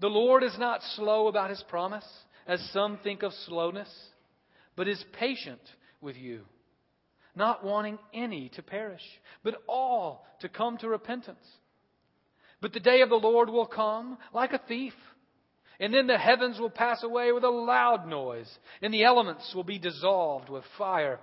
The 0.01 0.09
Lord 0.09 0.43
is 0.43 0.57
not 0.59 0.83
slow 0.95 1.29
about 1.29 1.51
his 1.51 1.63
promise, 1.69 2.07
as 2.47 2.61
some 2.73 2.99
think 2.99 3.23
of 3.23 3.33
slowness, 3.47 3.89
but 4.77 4.89
is 4.89 5.03
patient 5.19 5.61
with 6.01 6.17
you, 6.17 6.43
not 7.35 7.65
wanting 7.65 7.99
any 8.13 8.51
to 8.51 8.63
perish, 8.63 9.03
but 9.43 9.63
all 9.67 10.27
to 10.41 10.49
come 10.49 10.77
to 10.79 10.89
repentance. 10.89 11.45
But 12.61 12.73
the 12.73 12.81
day 12.81 13.01
of 13.03 13.09
the 13.09 13.17
Lord 13.17 13.51
will 13.51 13.67
come 13.67 14.19
like 14.33 14.53
a 14.53 14.61
thief. 14.67 14.95
And 15.79 15.93
then 15.93 16.07
the 16.07 16.17
heavens 16.17 16.59
will 16.59 16.71
pass 16.71 17.03
away 17.03 17.33
with 17.33 17.45
a 17.45 17.51
loud 17.51 18.09
noise, 18.09 18.51
and 18.81 18.95
the 18.95 19.05
elements 19.05 19.53
will 19.55 19.65
be 19.65 19.79
dissolved 19.79 20.49
with 20.49 20.65
fire, 20.79 21.21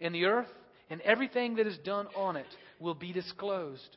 and 0.00 0.14
the 0.14 0.26
earth 0.26 0.46
and 0.90 1.00
everything 1.02 1.56
that 1.56 1.66
is 1.66 1.78
done 1.78 2.06
on 2.14 2.36
it 2.36 2.46
will 2.78 2.94
be 2.94 3.12
disclosed. 3.12 3.96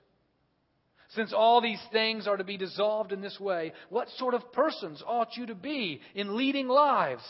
Since 1.15 1.33
all 1.33 1.61
these 1.61 1.81
things 1.91 2.25
are 2.27 2.37
to 2.37 2.43
be 2.43 2.57
dissolved 2.57 3.11
in 3.11 3.21
this 3.21 3.39
way, 3.39 3.73
what 3.89 4.07
sort 4.17 4.33
of 4.33 4.53
persons 4.53 5.03
ought 5.05 5.35
you 5.35 5.45
to 5.47 5.55
be 5.55 5.99
in 6.15 6.37
leading 6.37 6.67
lives 6.67 7.23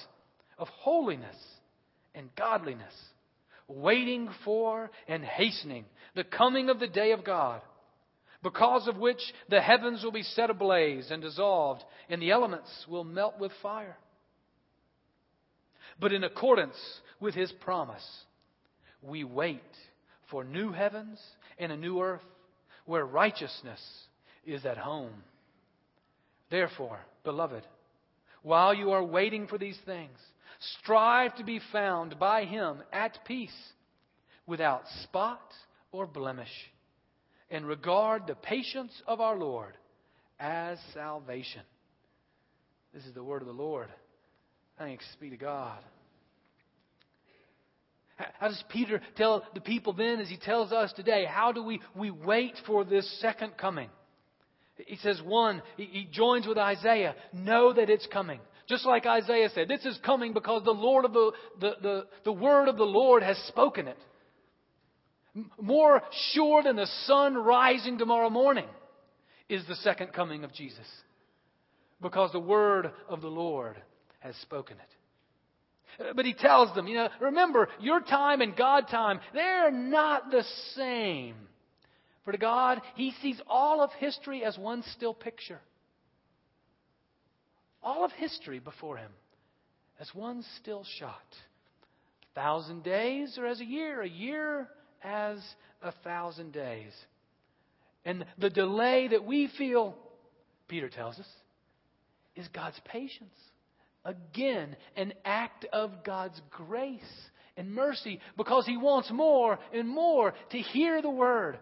of 0.58 0.68
holiness 0.68 1.36
and 2.14 2.30
godliness, 2.36 2.94
waiting 3.68 4.30
for 4.46 4.92
and 5.08 5.24
hastening 5.24 5.86
the 6.16 6.24
coming 6.24 6.70
of 6.70 6.80
the 6.80 6.88
day 6.88 7.12
of 7.12 7.24
God, 7.24 7.62
because 8.44 8.88
of 8.88 8.98
which 8.98 9.22
the 9.50 9.62
heavens 9.62 10.04
will 10.04 10.12
be 10.12 10.24
set 10.24 10.50
ablaze 10.50 11.10
and 11.10 11.22
dissolved, 11.22 11.84
and 12.10 12.22
the 12.22 12.32
elements 12.32 12.70
will 12.88 13.04
melt 13.04 13.40
with 13.40 13.52
fire? 13.62 13.98
But 16.00 16.14
in 16.14 16.24
accordance 16.24 16.78
with 17.20 17.34
his 17.34 17.52
promise, 17.62 18.06
we 19.02 19.24
wait 19.24 19.62
for 20.30 20.44
new 20.44 20.72
heavens 20.72 21.20
and 21.58 21.72
a 21.72 21.78
new 21.78 22.02
earth 22.02 22.22
where 22.86 23.06
righteousness 23.06 23.82
is 24.46 24.66
at 24.66 24.78
home. 24.78 25.24
Therefore, 26.50 27.00
beloved, 27.24 27.64
while 28.44 28.74
you 28.74 28.92
are 28.92 29.04
waiting 29.04 29.48
for 29.48 29.58
these 29.58 29.78
things, 29.86 30.18
strive 30.80 31.36
to 31.36 31.44
be 31.44 31.60
found 31.72 32.20
by 32.20 32.46
Him 32.46 32.84
at 32.92 33.20
peace, 33.26 33.56
without 34.46 34.84
spot 35.04 35.42
or 35.92 36.08
blemish, 36.08 36.50
and 37.50 37.66
regard 37.66 38.28
the 38.28 38.36
patience 38.36 38.92
of 39.08 39.22
our 39.22 39.38
Lord 39.38 39.78
as 40.40 40.80
salvation. 40.94 41.62
This 42.94 43.06
is 43.06 43.14
the 43.14 43.24
word 43.24 43.42
of 43.42 43.48
the 43.48 43.54
Lord. 43.54 43.88
Thanks 44.78 45.06
be 45.20 45.30
to 45.30 45.38
God. 45.38 45.80
How 48.40 48.48
does 48.48 48.64
Peter 48.70 49.02
tell 49.16 49.44
the 49.54 49.62
people 49.62 49.94
then, 49.94 50.20
as 50.20 50.30
he 50.30 50.38
tells 50.38 50.72
us 50.72 50.92
today? 50.94 51.26
How 51.26 51.52
do 51.52 51.64
we, 51.64 51.82
we 51.96 52.12
wait 52.12 52.54
for 52.66 52.84
this 52.84 53.10
second 53.22 53.58
coming? 53.58 53.90
He 54.88 54.96
says, 54.98 55.22
one, 55.24 55.62
he, 55.78 56.08
joins 56.12 56.48
with 56.48 56.58
Isaiah, 56.58 57.16
know 57.34 57.74
that 57.74 57.90
it's 57.90 58.08
coming. 58.08 58.40
Just 58.68 58.86
like 58.86 59.06
Isaiah 59.06 59.50
said, 59.54 59.68
this 59.68 59.86
is 59.86 60.00
coming 60.04 60.34
because 60.34 60.64
the 60.64 60.72
Lord 60.72 61.06
of 61.06 61.14
the, 61.14 61.32
the, 61.60 61.72
the, 61.82 62.08
the 62.26 62.32
word 62.32 62.68
of 62.68 62.78
the 62.78 62.84
Lord 62.84 63.22
has 63.22 63.38
spoken 63.48 63.88
it. 63.88 63.98
More 65.60 66.02
sure 66.34 66.64
than 66.64 66.76
the 66.76 66.90
sun 67.06 67.36
rising 67.36 67.98
tomorrow 67.98 68.30
morning 68.30 68.68
is 69.50 69.66
the 69.68 69.76
second 69.76 70.14
coming 70.14 70.44
of 70.44 70.54
Jesus. 70.54 70.88
Because 72.02 72.32
the 72.32 72.40
word 72.40 72.92
of 73.08 73.22
the 73.22 73.28
Lord 73.28 73.82
has 74.20 74.36
spoken 74.38 74.78
it. 74.78 75.01
But 76.16 76.26
he 76.26 76.34
tells 76.34 76.74
them, 76.76 76.88
you 76.88 76.96
know, 76.96 77.10
remember, 77.20 77.70
your 77.80 78.02
time 78.02 78.42
and 78.42 78.56
God 78.56 78.88
time, 78.90 79.20
they're 79.34 79.72
not 79.72 80.32
the 80.32 80.44
same. 80.76 81.36
For 82.26 82.32
to 82.32 82.38
God, 82.38 82.82
he 82.96 83.14
sees 83.22 83.42
all 83.48 83.82
of 83.82 83.92
history 83.94 84.44
as 84.44 84.58
one 84.58 84.84
still 84.96 85.14
picture. 85.14 85.60
All 87.84 88.06
of 88.06 88.12
history 88.12 88.60
before 88.60 88.98
him 88.98 89.12
as 90.00 90.10
one 90.14 90.44
still 90.60 90.86
shot. 91.00 91.16
A 92.32 92.40
thousand 92.40 92.84
days 92.84 93.38
or 93.38 93.46
as 93.46 93.60
a 93.60 93.66
year, 93.66 94.02
a 94.02 94.10
year 94.10 94.68
as 95.04 95.40
a 95.82 95.92
thousand 96.04 96.54
days. 96.54 96.94
And 98.06 98.26
the 98.38 98.50
delay 98.50 99.08
that 99.10 99.26
we 99.26 99.50
feel 99.58 99.96
Peter 100.72 100.88
tells 100.88 101.20
us, 101.20 101.28
is 102.38 102.48
God's 102.48 102.80
patience. 102.86 103.36
Again, 104.04 104.76
an 104.96 105.14
act 105.24 105.66
of 105.72 106.04
God's 106.04 106.42
grace 106.50 107.02
and 107.56 107.72
mercy 107.72 108.20
because 108.36 108.66
He 108.66 108.78
wants 108.78 109.12
more 109.12 109.60
and 109.74 109.88
more 109.88 110.34
to 110.52 110.58
hear 110.58 111.02
the 111.02 111.10
Word, 111.10 111.60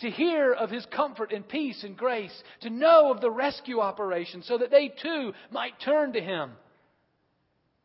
to 0.00 0.10
hear 0.10 0.52
of 0.52 0.70
His 0.70 0.84
comfort 0.86 1.32
and 1.32 1.48
peace 1.48 1.82
and 1.82 1.96
grace, 1.96 2.42
to 2.60 2.70
know 2.70 3.10
of 3.10 3.22
the 3.22 3.30
rescue 3.30 3.80
operation 3.80 4.42
so 4.42 4.58
that 4.58 4.70
they 4.70 4.88
too 4.88 5.32
might 5.50 5.80
turn 5.82 6.12
to 6.12 6.20
Him 6.20 6.52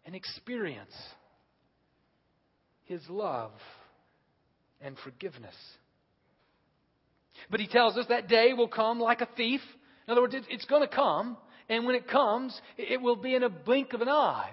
and 0.05 0.15
experience 0.15 0.93
His 2.83 3.01
love 3.07 3.51
and 4.81 4.97
forgiveness. 5.01 5.55
But 7.49 7.61
He 7.61 7.67
tells 7.67 7.95
us 7.97 8.07
that 8.09 8.27
day 8.27 8.51
will 8.51 8.67
come 8.67 8.99
like 8.99 9.21
a 9.21 9.29
thief. 9.37 9.61
In 10.07 10.11
other 10.11 10.21
words, 10.21 10.35
it's 10.49 10.65
going 10.65 10.81
to 10.81 10.93
come, 10.93 11.37
and 11.71 11.85
when 11.85 11.95
it 11.95 12.09
comes, 12.09 12.59
it 12.77 13.01
will 13.01 13.15
be 13.15 13.33
in 13.33 13.43
a 13.43 13.49
blink 13.49 13.93
of 13.93 14.01
an 14.01 14.09
eye. 14.09 14.51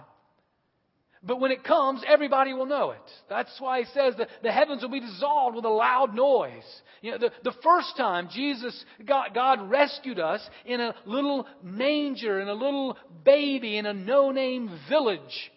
But 1.20 1.40
when 1.40 1.50
it 1.50 1.64
comes, 1.64 2.00
everybody 2.06 2.54
will 2.54 2.64
know 2.64 2.92
it. 2.92 3.02
That's 3.28 3.50
why 3.58 3.80
he 3.80 3.86
says 3.86 4.14
that 4.18 4.28
the 4.44 4.52
heavens 4.52 4.82
will 4.82 4.90
be 4.90 5.00
dissolved 5.00 5.56
with 5.56 5.64
a 5.64 5.68
loud 5.68 6.14
noise. 6.14 6.62
You 7.02 7.10
know, 7.10 7.18
the, 7.18 7.32
the 7.42 7.56
first 7.64 7.96
time 7.96 8.28
Jesus, 8.32 8.84
God, 9.04 9.30
God 9.34 9.68
rescued 9.68 10.20
us 10.20 10.40
in 10.64 10.80
a 10.80 10.94
little 11.06 11.44
manger, 11.60 12.38
in 12.38 12.46
a 12.46 12.54
little 12.54 12.96
baby, 13.24 13.78
in 13.78 13.86
a 13.86 13.92
no 13.92 14.30
name 14.30 14.70
village, 14.88 15.50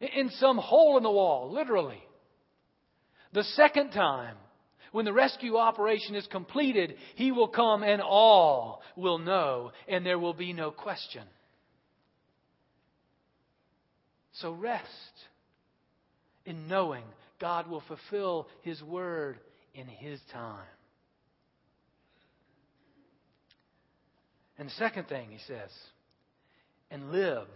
in 0.00 0.30
some 0.38 0.58
hole 0.58 0.96
in 0.98 1.02
the 1.02 1.10
wall, 1.10 1.52
literally. 1.52 2.00
The 3.32 3.42
second 3.42 3.90
time, 3.90 4.36
when 4.94 5.04
the 5.04 5.12
rescue 5.12 5.56
operation 5.56 6.14
is 6.14 6.24
completed, 6.28 6.94
he 7.16 7.32
will 7.32 7.48
come 7.48 7.82
and 7.82 8.00
all 8.00 8.80
will 8.94 9.18
know, 9.18 9.72
and 9.88 10.06
there 10.06 10.20
will 10.20 10.34
be 10.34 10.52
no 10.52 10.70
question. 10.70 11.24
So 14.34 14.52
rest 14.52 14.86
in 16.46 16.68
knowing 16.68 17.02
God 17.40 17.68
will 17.68 17.82
fulfill 17.88 18.46
His 18.62 18.80
word 18.84 19.40
in 19.74 19.88
His 19.88 20.20
time. 20.32 20.62
And 24.56 24.68
the 24.68 24.74
second 24.74 25.08
thing 25.08 25.28
he 25.28 25.38
says, 25.48 25.70
and 26.92 27.10
live 27.10 27.48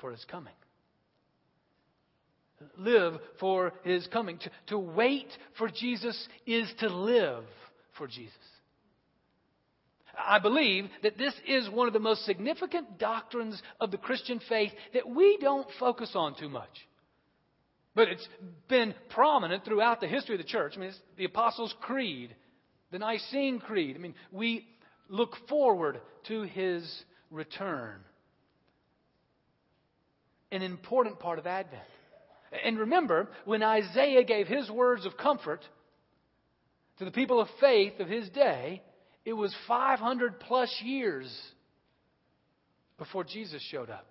for 0.00 0.12
His 0.12 0.24
coming. 0.30 0.54
Live 2.76 3.14
for 3.40 3.72
His 3.84 4.06
coming. 4.08 4.38
To, 4.38 4.50
to 4.68 4.78
wait 4.78 5.28
for 5.58 5.68
Jesus 5.68 6.28
is 6.46 6.72
to 6.80 6.88
live 6.88 7.44
for 7.98 8.06
Jesus. 8.06 8.32
I 10.18 10.38
believe 10.38 10.88
that 11.02 11.18
this 11.18 11.34
is 11.46 11.68
one 11.68 11.86
of 11.86 11.92
the 11.92 12.00
most 12.00 12.24
significant 12.24 12.98
doctrines 12.98 13.60
of 13.80 13.90
the 13.90 13.98
Christian 13.98 14.40
faith 14.48 14.72
that 14.92 15.08
we 15.08 15.38
don't 15.40 15.66
focus 15.78 16.12
on 16.14 16.36
too 16.38 16.48
much. 16.48 16.70
But 17.94 18.08
it's 18.08 18.28
been 18.68 18.94
prominent 19.10 19.64
throughout 19.64 20.00
the 20.00 20.08
history 20.08 20.34
of 20.34 20.40
the 20.40 20.48
church. 20.48 20.74
I 20.76 20.80
mean, 20.80 20.92
the 21.16 21.24
Apostles' 21.24 21.74
Creed, 21.80 22.34
the 22.90 22.98
Nicene 22.98 23.60
Creed. 23.60 23.96
I 23.96 23.98
mean, 24.00 24.14
we 24.32 24.66
look 25.08 25.36
forward 25.48 26.00
to 26.28 26.42
his 26.42 27.04
return. 27.30 28.00
An 30.50 30.62
important 30.62 31.20
part 31.20 31.38
of 31.38 31.46
Advent. 31.46 31.82
And 32.62 32.78
remember, 32.78 33.28
when 33.44 33.62
Isaiah 33.62 34.24
gave 34.24 34.46
his 34.46 34.70
words 34.70 35.06
of 35.06 35.16
comfort 35.16 35.64
to 36.98 37.04
the 37.04 37.10
people 37.10 37.40
of 37.40 37.48
faith 37.60 37.98
of 37.98 38.08
his 38.08 38.28
day, 38.30 38.82
it 39.24 39.32
was 39.32 39.54
500 39.66 40.38
plus 40.40 40.70
years 40.84 41.34
before 42.98 43.24
Jesus 43.24 43.62
showed 43.70 43.90
up. 43.90 44.06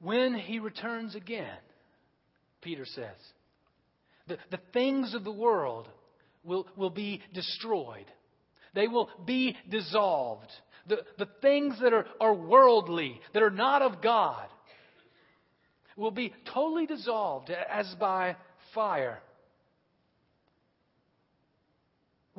When 0.00 0.34
he 0.34 0.58
returns 0.58 1.14
again, 1.14 1.58
Peter 2.62 2.86
says, 2.86 3.16
the, 4.26 4.38
the 4.50 4.60
things 4.72 5.14
of 5.14 5.24
the 5.24 5.32
world 5.32 5.88
will, 6.42 6.66
will 6.76 6.90
be 6.90 7.20
destroyed. 7.34 8.06
They 8.74 8.88
will 8.88 9.10
be 9.26 9.56
dissolved. 9.68 10.50
The, 10.86 11.04
the 11.18 11.28
things 11.42 11.78
that 11.80 11.92
are, 11.92 12.06
are 12.20 12.34
worldly, 12.34 13.20
that 13.34 13.42
are 13.42 13.50
not 13.50 13.82
of 13.82 14.02
God, 14.02 14.48
will 15.96 16.10
be 16.10 16.32
totally 16.52 16.86
dissolved 16.86 17.50
as 17.50 17.94
by 17.98 18.36
fire 18.74 19.20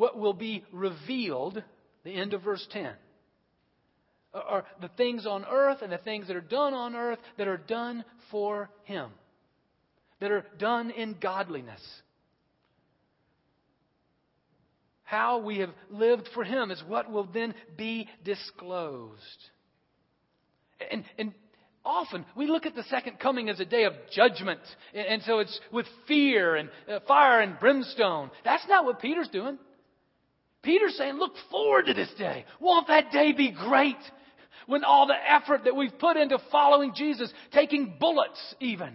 what 0.02 0.18
will 0.18 0.34
be 0.34 0.64
revealed, 0.72 1.62
the 2.04 2.12
end 2.12 2.34
of 2.34 2.42
verse 2.42 2.66
10, 2.72 2.92
are 4.34 4.66
the 4.82 4.88
things 4.90 5.28
on 5.28 5.46
earth 5.46 5.84
and 5.84 5.92
the 5.92 6.00
things 6.00 6.28
that 6.28 6.36
are 6.36 6.42
done 6.42 6.74
on 6.74 6.96
earth 6.96 7.20
that 7.38 7.48
are 7.48 7.58
done 7.58 8.04
for 8.32 8.70
Him, 8.86 9.12
that 10.20 10.32
are 10.32 10.46
done 10.58 10.90
in 10.90 11.18
godliness. 11.20 11.82
How 15.12 15.40
we 15.40 15.58
have 15.58 15.72
lived 15.90 16.30
for 16.34 16.46
Him 16.46 16.72
is 16.72 16.82
what 16.88 17.12
will 17.12 17.26
then 17.26 17.54
be 17.76 18.08
disclosed. 18.24 19.20
And, 20.90 21.04
and 21.20 21.34
often 21.84 22.24
we 22.34 22.48
look 22.48 22.66
at 22.66 22.76
the 22.76 22.84
second 22.84 23.20
coming 23.20 23.50
as 23.50 23.60
a 23.60 23.66
day 23.66 23.84
of 23.84 23.92
judgment. 24.16 24.62
And, 24.94 25.22
so 25.24 25.40
it's 25.40 25.60
with 25.70 25.86
fear 26.08 26.56
and 26.56 26.70
uh, 26.90 27.00
fire 27.10 27.42
and 27.42 27.60
brimstone. 27.60 28.32
That's 28.46 28.66
not 28.70 28.86
what 28.86 29.02
Peter's 29.02 29.28
doing. 29.28 29.58
Peter's 30.64 30.96
saying, 30.96 31.16
look 31.16 31.34
forward 31.50 31.88
to 31.88 31.94
this 31.94 32.14
day. 32.18 32.46
Won't 32.62 32.88
that 32.88 33.12
day 33.12 33.34
be 33.34 33.52
great? 33.52 34.00
When 34.66 34.86
all 34.86 35.08
the 35.08 35.30
effort 35.30 35.66
that 35.66 35.76
we've 35.76 36.00
put 36.00 36.16
into 36.16 36.40
following 36.54 36.94
Jesus, 36.96 37.34
taking 37.52 37.98
bullets 38.00 38.40
even, 38.62 38.94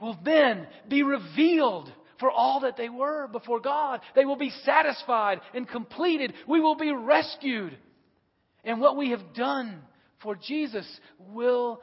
will 0.00 0.16
then 0.24 0.68
be 0.88 1.02
revealed 1.02 1.90
for 2.22 2.30
all 2.30 2.60
that 2.60 2.76
they 2.76 2.88
were 2.88 3.26
before 3.26 3.58
God. 3.58 4.00
They 4.14 4.24
will 4.24 4.36
be 4.36 4.52
satisfied 4.64 5.40
and 5.54 5.68
completed. 5.68 6.32
We 6.46 6.60
will 6.60 6.76
be 6.76 6.92
rescued. 6.92 7.76
And 8.62 8.80
what 8.80 8.96
we 8.96 9.10
have 9.10 9.34
done 9.34 9.82
for 10.22 10.36
Jesus 10.36 10.86
will 11.18 11.82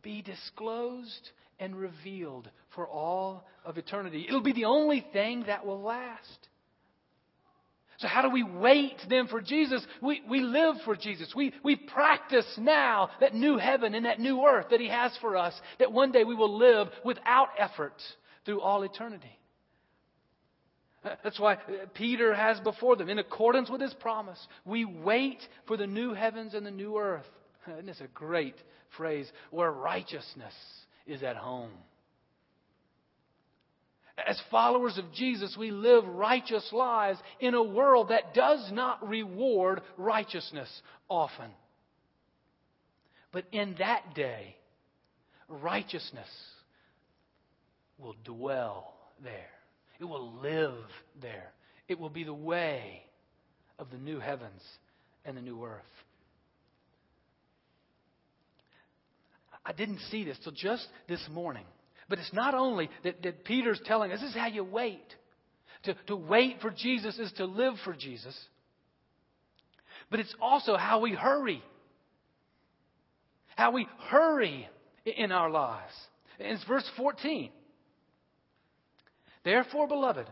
be 0.00 0.22
disclosed 0.22 1.30
and 1.60 1.76
revealed 1.76 2.48
for 2.74 2.88
all 2.88 3.46
of 3.62 3.76
eternity. 3.76 4.24
It'll 4.26 4.40
be 4.40 4.54
the 4.54 4.64
only 4.64 5.06
thing 5.12 5.44
that 5.48 5.66
will 5.66 5.82
last. 5.82 6.48
So, 7.98 8.08
how 8.08 8.22
do 8.22 8.30
we 8.30 8.42
wait 8.42 8.96
then 9.10 9.26
for 9.26 9.42
Jesus? 9.42 9.86
We, 10.00 10.22
we 10.28 10.40
live 10.40 10.76
for 10.86 10.96
Jesus. 10.96 11.30
We, 11.36 11.52
we 11.62 11.76
practice 11.76 12.46
now 12.58 13.10
that 13.20 13.34
new 13.34 13.58
heaven 13.58 13.94
and 13.94 14.06
that 14.06 14.18
new 14.18 14.46
earth 14.46 14.68
that 14.70 14.80
He 14.80 14.88
has 14.88 15.12
for 15.20 15.36
us, 15.36 15.54
that 15.78 15.92
one 15.92 16.10
day 16.10 16.24
we 16.24 16.34
will 16.34 16.58
live 16.58 16.88
without 17.04 17.50
effort 17.58 17.94
through 18.46 18.62
all 18.62 18.82
eternity. 18.82 19.38
That's 21.22 21.38
why 21.38 21.54
uh, 21.54 21.86
Peter 21.94 22.34
has 22.34 22.58
before 22.60 22.96
them, 22.96 23.08
in 23.08 23.18
accordance 23.18 23.70
with 23.70 23.80
his 23.80 23.94
promise, 23.94 24.38
we 24.64 24.84
wait 24.84 25.38
for 25.66 25.76
the 25.76 25.86
new 25.86 26.14
heavens 26.14 26.54
and 26.54 26.64
the 26.64 26.70
new 26.70 26.98
earth. 26.98 27.26
Isn't 27.72 27.86
this 27.86 28.00
a 28.00 28.08
great 28.08 28.56
phrase? 28.96 29.30
Where 29.50 29.70
righteousness 29.70 30.54
is 31.06 31.22
at 31.22 31.36
home. 31.36 31.70
As 34.26 34.40
followers 34.50 34.96
of 34.96 35.12
Jesus, 35.12 35.56
we 35.58 35.72
live 35.72 36.06
righteous 36.06 36.68
lives 36.72 37.18
in 37.40 37.54
a 37.54 37.62
world 37.62 38.10
that 38.10 38.32
does 38.32 38.70
not 38.72 39.06
reward 39.06 39.80
righteousness 39.96 40.68
often. 41.08 41.50
But 43.32 43.44
in 43.50 43.74
that 43.80 44.14
day, 44.14 44.54
righteousness 45.48 46.28
will 47.98 48.14
dwell 48.24 48.94
there. 49.22 49.50
It 50.00 50.04
will 50.04 50.32
live 50.40 50.74
there. 51.20 51.52
It 51.88 51.98
will 51.98 52.10
be 52.10 52.24
the 52.24 52.34
way 52.34 53.02
of 53.78 53.90
the 53.90 53.98
new 53.98 54.18
heavens 54.18 54.62
and 55.24 55.36
the 55.36 55.42
new 55.42 55.64
earth. 55.64 55.82
I 59.64 59.72
didn't 59.72 60.00
see 60.10 60.24
this 60.24 60.38
till 60.42 60.52
just 60.52 60.86
this 61.08 61.26
morning. 61.30 61.64
But 62.08 62.18
it's 62.18 62.32
not 62.32 62.54
only 62.54 62.90
that, 63.02 63.22
that 63.22 63.44
Peter's 63.44 63.80
telling 63.86 64.12
us 64.12 64.20
this 64.20 64.30
is 64.30 64.36
how 64.36 64.48
you 64.48 64.64
wait. 64.64 65.04
To, 65.84 65.94
to 66.06 66.16
wait 66.16 66.60
for 66.60 66.70
Jesus 66.70 67.18
is 67.18 67.32
to 67.32 67.46
live 67.46 67.74
for 67.84 67.94
Jesus. 67.94 68.38
But 70.10 70.20
it's 70.20 70.34
also 70.40 70.76
how 70.76 71.00
we 71.00 71.12
hurry. 71.12 71.62
How 73.56 73.70
we 73.70 73.86
hurry 74.08 74.68
in 75.04 75.32
our 75.32 75.50
lives. 75.50 75.92
It's 76.38 76.64
verse 76.64 76.88
14. 76.96 77.50
Therefore, 79.44 79.86
beloved, 79.86 80.26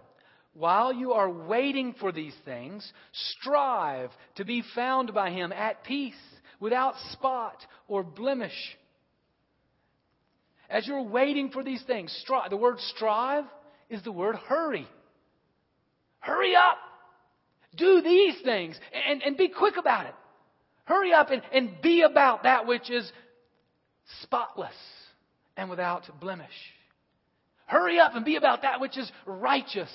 while 0.55 0.93
you 0.93 1.13
are 1.13 1.31
waiting 1.31 1.95
for 2.01 2.13
these 2.13 2.35
things, 2.45 2.91
strive 3.13 4.11
to 4.37 4.45
be 4.45 4.63
found 4.75 5.15
by 5.15 5.31
him 5.31 5.53
at 5.53 5.85
peace, 5.85 6.15
without 6.61 6.95
spot 7.13 7.57
or 7.89 8.03
blemish 8.03 8.77
as 10.73 10.87
you're 10.87 11.03
waiting 11.03 11.51
for 11.51 11.63
these 11.63 11.83
things, 11.83 12.11
strive. 12.23 12.49
The 12.49 12.57
word 12.57 12.81
strive 12.81 13.45
is 13.91 14.03
the 14.03 14.11
word 14.11 14.37
hurry. 14.37 14.89
Hurry 16.19 16.57
up. 16.57 16.79
Do 17.77 18.01
these 18.01 18.41
things 18.43 18.79
and, 19.09 19.23
and 19.23 19.37
be 19.37 19.49
quick 19.49 19.77
about 19.77 20.07
it. 20.07 20.15
Hurry 20.85 21.13
up 21.13 21.31
and, 21.31 21.43
and 21.53 21.81
be 21.83 22.03
about 22.03 22.45
that 22.45 22.67
which 22.67 22.91
is 22.91 23.11
spotless 24.23 24.75
and 25.59 25.69
without 25.69 26.09
blemish. 26.21 26.49
Hurry 27.73 27.99
up 27.99 28.15
and 28.15 28.23
be 28.23 28.37
about 28.37 28.63
that 28.63 28.83
which 28.83 28.99
is 28.99 29.11
righteous, 29.25 29.89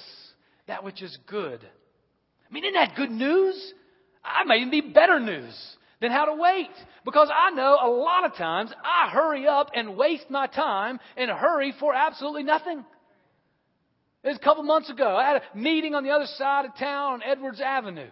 that 0.66 0.84
which 0.84 1.04
is 1.04 1.16
good. 1.28 1.64
I 1.64 2.52
mean, 2.52 2.64
isn't 2.64 2.74
that 2.74 2.96
good 2.96 3.12
news? 3.12 3.74
I 4.26 4.46
may 4.46 4.58
even 4.58 4.72
be 4.72 4.82
better 4.82 5.20
news 5.20 5.56
than 6.02 6.10
how 6.10 6.26
to 6.26 6.34
wait. 6.34 6.72
Because 7.06 7.30
I 7.32 7.52
know 7.52 7.78
a 7.80 7.88
lot 7.88 8.26
of 8.26 8.34
times 8.34 8.72
I 8.84 9.12
hurry 9.12 9.46
up 9.46 9.70
and 9.76 9.96
waste 9.96 10.28
my 10.32 10.48
time 10.48 11.00
in 11.16 11.30
a 11.30 11.38
hurry 11.38 11.72
for 11.80 11.94
absolutely 11.94 12.42
nothing. 12.42 12.84
It 14.24 14.28
was 14.28 14.38
a 14.38 14.44
couple 14.44 14.64
months 14.64 14.90
ago. 14.90 15.16
I 15.16 15.28
had 15.28 15.44
a 15.44 15.58
meeting 15.58 15.94
on 15.94 16.04
the 16.04 16.10
other 16.10 16.26
side 16.26 16.66
of 16.66 16.76
town 16.80 17.14
on 17.14 17.24
Edwards 17.24 17.62
Avenue. 17.62 18.10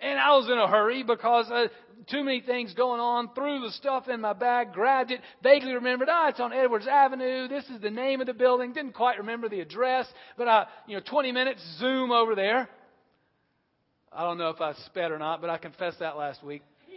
And 0.00 0.18
I 0.18 0.36
was 0.36 0.48
in 0.50 0.58
a 0.58 0.68
hurry 0.68 1.02
because 1.02 1.50
uh, 1.50 1.68
too 2.10 2.24
many 2.24 2.40
things 2.40 2.74
going 2.74 3.00
on. 3.00 3.30
Threw 3.34 3.60
the 3.60 3.70
stuff 3.72 4.08
in 4.08 4.20
my 4.20 4.32
bag, 4.32 4.72
grabbed 4.72 5.10
it, 5.10 5.20
vaguely 5.42 5.72
remembered, 5.72 6.08
ah, 6.10 6.24
oh, 6.26 6.28
it's 6.28 6.40
on 6.40 6.52
Edwards 6.52 6.86
Avenue. 6.86 7.48
This 7.48 7.64
is 7.66 7.80
the 7.80 7.90
name 7.90 8.20
of 8.20 8.26
the 8.26 8.34
building. 8.34 8.72
Didn't 8.72 8.94
quite 8.94 9.18
remember 9.18 9.48
the 9.48 9.60
address, 9.60 10.06
but 10.36 10.48
I, 10.48 10.66
you 10.86 10.96
know, 10.96 11.02
20 11.08 11.32
minutes, 11.32 11.60
zoom 11.78 12.10
over 12.10 12.34
there. 12.34 12.68
I 14.12 14.22
don't 14.22 14.38
know 14.38 14.50
if 14.50 14.60
I 14.60 14.74
sped 14.86 15.10
or 15.10 15.18
not, 15.18 15.40
but 15.40 15.50
I 15.50 15.58
confessed 15.58 16.00
that 16.00 16.16
last 16.16 16.44
week. 16.44 16.62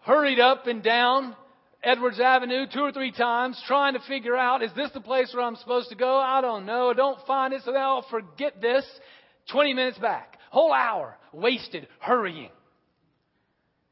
Hurried 0.00 0.40
up 0.40 0.66
and 0.66 0.82
down 0.82 1.36
Edwards 1.82 2.18
Avenue 2.18 2.66
two 2.72 2.80
or 2.80 2.92
three 2.92 3.12
times 3.12 3.62
trying 3.66 3.94
to 3.94 4.00
figure 4.08 4.36
out, 4.36 4.62
is 4.62 4.70
this 4.74 4.90
the 4.92 5.00
place 5.00 5.32
where 5.34 5.44
I'm 5.44 5.56
supposed 5.56 5.90
to 5.90 5.96
go? 5.96 6.18
I 6.18 6.40
don't 6.40 6.64
know. 6.64 6.90
I 6.90 6.94
don't 6.94 7.18
find 7.26 7.52
it, 7.52 7.62
so 7.64 7.72
then 7.72 7.82
I'll 7.82 8.06
forget 8.10 8.60
this. 8.60 8.84
20 9.52 9.74
minutes 9.74 9.98
back. 9.98 10.35
Whole 10.50 10.72
hour 10.72 11.16
wasted 11.32 11.88
hurrying. 12.00 12.50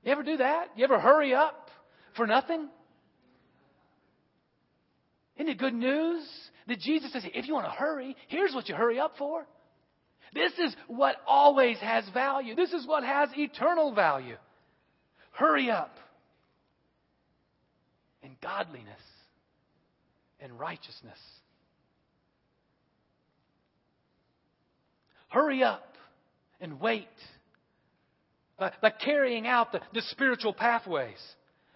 You 0.04 0.12
ever 0.12 0.22
do 0.22 0.36
that? 0.38 0.68
You 0.76 0.84
ever 0.84 1.00
hurry 1.00 1.34
up 1.34 1.70
for 2.16 2.26
nothing? 2.26 2.68
Isn't 5.36 5.48
it 5.48 5.58
good 5.58 5.74
news 5.74 6.22
that 6.68 6.78
Jesus 6.78 7.12
says, 7.12 7.24
if 7.24 7.48
you 7.48 7.54
want 7.54 7.66
to 7.66 7.72
hurry, 7.72 8.16
here's 8.28 8.54
what 8.54 8.68
you 8.68 8.74
hurry 8.74 9.00
up 9.00 9.14
for? 9.18 9.46
This 10.32 10.52
is 10.58 10.74
what 10.88 11.16
always 11.26 11.78
has 11.78 12.04
value. 12.12 12.54
This 12.54 12.72
is 12.72 12.86
what 12.86 13.04
has 13.04 13.28
eternal 13.36 13.94
value. 13.94 14.36
Hurry 15.32 15.70
up 15.70 15.96
in 18.22 18.36
godliness 18.42 19.00
and 20.40 20.58
righteousness. 20.58 21.18
Hurry 25.28 25.62
up 25.62 25.93
and 26.64 26.80
wait 26.80 27.06
by, 28.58 28.72
by 28.80 28.90
carrying 28.90 29.46
out 29.46 29.70
the, 29.70 29.80
the 29.92 30.02
spiritual 30.08 30.54
pathways 30.54 31.20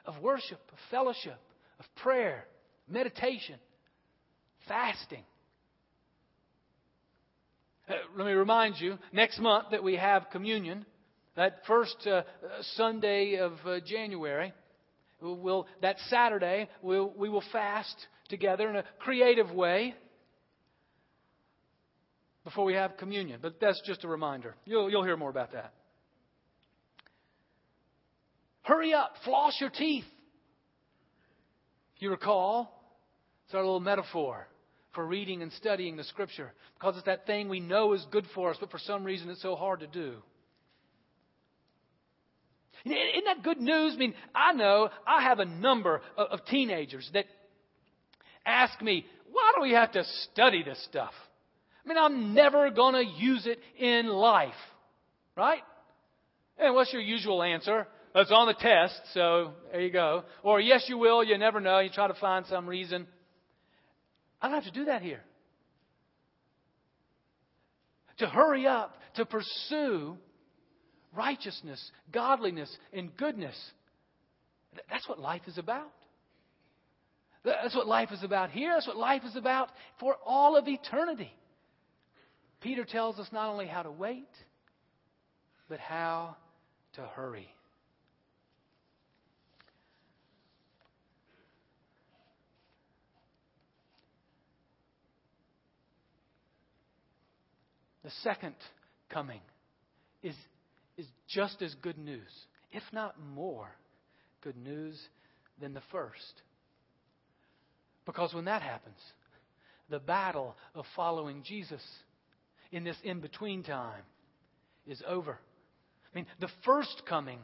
of 0.07 0.19
worship, 0.21 0.61
of 0.73 0.79
fellowship, 0.91 1.39
of 1.79 1.85
prayer, 1.97 2.47
meditation, 2.89 3.57
fasting. 4.67 5.23
Uh, 7.89 7.95
let 8.17 8.27
me 8.27 8.33
remind 8.33 8.81
you, 8.81 8.99
next 9.13 9.39
month 9.39 9.67
that 9.73 9.83
we 9.83 9.97
have 9.97 10.31
communion, 10.33 10.87
that 11.37 11.59
first 11.67 12.07
uh, 12.07 12.23
Sunday 12.77 13.37
of 13.37 13.53
uh, 13.67 13.81
January, 13.87 14.55
we'll, 15.21 15.67
that 15.83 15.97
Saturday, 16.09 16.69
we'll, 16.81 17.13
we 17.15 17.29
will 17.29 17.45
fast 17.53 17.95
together 18.31 18.71
in 18.71 18.77
a 18.77 18.85
creative 18.99 19.51
way 19.51 19.95
before 22.49 22.65
we 22.65 22.73
have 22.73 22.97
communion. 22.97 23.39
But 23.43 23.61
that's 23.61 23.79
just 23.85 24.05
a 24.05 24.09
reminder. 24.09 24.57
You'll, 24.65 24.91
you'll 24.91 25.05
hear 25.05 25.19
more 25.19 25.29
about 25.29 25.53
that. 25.53 25.75
Hurry 28.63 28.95
up, 28.95 29.13
floss 29.23 29.55
your 29.61 29.69
teeth. 29.69 30.07
If 31.97 32.03
you 32.03 32.11
recall, 32.11 32.83
it's 33.45 33.55
our 33.55 33.61
little 33.61 33.81
metaphor 33.81 34.49
for 34.95 35.07
reading 35.07 35.43
and 35.43 35.53
studying 35.53 35.99
the 35.99 36.05
Scripture 36.05 36.53
because 36.79 36.97
it's 36.97 37.05
that 37.05 37.27
thing 37.27 37.51
we 37.51 37.61
know 37.61 37.93
is 37.93 38.07
good 38.11 38.25
for 38.35 38.51
us, 38.51 38.57
but 38.59 38.71
for 38.71 38.79
some 38.79 39.05
reason 39.05 39.29
it's 39.29 39.43
so 39.43 39.55
hard 39.55 39.81
to 39.81 39.87
do. 39.87 40.15
Isn't 42.87 43.25
that 43.27 43.43
good 43.43 43.61
news? 43.61 43.93
I 43.95 43.99
mean, 43.99 44.15
I 44.35 44.55
know 44.55 44.89
I 45.07 45.23
have 45.23 45.39
a 45.39 45.45
number 45.45 46.01
of, 46.17 46.29
of 46.29 46.47
teenagers 46.47 47.11
that 47.13 47.27
ask 48.47 48.81
me, 48.81 49.05
why 49.31 49.53
do 49.55 49.61
we 49.61 49.73
have 49.73 49.93
to 49.93 50.05
study 50.33 50.63
this 50.63 50.83
stuff? 50.85 51.13
I 51.85 51.89
mean, 51.89 51.99
I'm 51.99 52.35
never 52.35 52.71
going 52.71 52.95
to 52.95 53.05
use 53.05 53.47
it 53.47 53.59
in 53.79 54.09
life. 54.09 54.53
Right? 55.37 55.63
And 56.59 56.75
what's 56.75 56.93
your 56.93 57.03
usual 57.03 57.43
answer? 57.43 57.87
It's 58.15 58.33
on 58.33 58.49
the 58.49 58.55
test, 58.55 59.01
so 59.15 59.53
there 59.71 59.81
you 59.81 59.93
go. 59.93 60.25
Or 60.43 60.61
yes, 60.61 60.85
you 60.89 60.99
will, 60.99 61.23
you 61.23 61.39
never 61.39 61.61
know. 61.61 61.79
You 61.79 61.91
try 61.91 62.09
to 62.09 62.15
find 62.15 62.47
some 62.47 62.67
reason. 62.67 63.07
I 64.41 64.49
don't 64.49 64.63
have 64.63 64.73
to 64.73 64.79
do 64.79 64.87
that 64.87 65.03
here. 65.03 65.21
To 68.19 68.27
hurry 68.27 68.67
up, 68.67 68.97
to 69.15 69.25
pursue 69.25 70.17
righteousness, 71.17 71.93
godliness, 72.13 72.75
and 72.93 73.17
goodness. 73.17 73.57
That's 74.91 75.09
what 75.09 75.21
life 75.21 75.43
is 75.47 75.59
about. 75.59 75.93
That's 77.45 77.75
what 77.75 77.87
life 77.87 78.11
is 78.13 78.25
about 78.25 78.51
here. 78.51 78.73
That's 78.75 78.87
what 78.87 78.97
life 78.97 79.23
is 79.25 79.37
about 79.37 79.69
for 80.01 80.17
all 80.27 80.57
of 80.57 80.67
eternity. 80.67 81.33
Peter 82.61 82.85
tells 82.85 83.19
us 83.19 83.29
not 83.33 83.49
only 83.49 83.67
how 83.67 83.83
to 83.83 83.91
wait, 83.91 84.29
but 85.69 85.79
how 85.79 86.37
to 86.95 87.03
hurry. 87.03 87.49
The 98.09 98.11
second 98.23 98.55
coming 99.11 99.41
is, 100.23 100.35
is 100.97 101.07
just 101.29 101.61
as 101.61 101.75
good 101.83 101.99
news, 101.99 102.31
if 102.73 102.83
not 102.91 103.17
more 103.35 103.69
good 104.43 104.57
news 104.57 104.99
than 105.61 105.75
the 105.75 105.83
first. 105.93 106.43
Because 108.07 108.33
when 108.33 108.47
that 108.47 108.63
happens, 108.63 108.97
the 109.91 109.99
battle 109.99 110.57
of 110.75 110.87
following 110.97 111.43
Jesus 111.43 111.83
in 112.73 112.85
this 112.85 112.97
in 113.03 113.21
between 113.21 113.63
time 113.63 114.03
is 114.87 115.03
over. 115.07 115.33
I 116.13 116.17
mean, 116.17 116.27
the 116.41 116.49
first 116.65 117.03
coming 117.09 117.39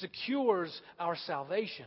secures 0.00 0.80
our 0.98 1.16
salvation, 1.26 1.86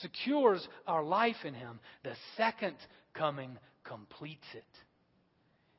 secures 0.00 0.66
our 0.86 1.02
life 1.02 1.44
in 1.44 1.54
Him. 1.54 1.80
The 2.04 2.14
second 2.36 2.76
coming 3.14 3.58
completes 3.84 4.46
it, 4.54 4.64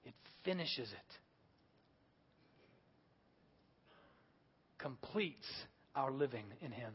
it 0.05 0.13
finishes 0.43 0.89
it. 0.91 1.21
completes 4.81 5.45
our 5.95 6.12
living 6.12 6.45
in 6.62 6.71
Him. 6.71 6.93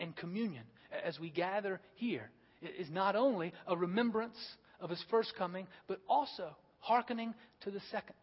And 0.00 0.14
communion, 0.16 0.64
as 1.04 1.18
we 1.18 1.30
gather 1.30 1.80
here, 1.94 2.30
is 2.78 2.90
not 2.90 3.16
only 3.16 3.52
a 3.66 3.76
remembrance 3.76 4.36
of 4.80 4.90
His 4.90 5.02
first 5.10 5.32
coming, 5.38 5.66
but 5.86 6.00
also 6.08 6.56
hearkening 6.78 7.34
to 7.62 7.70
the 7.70 7.80
second. 7.90 8.16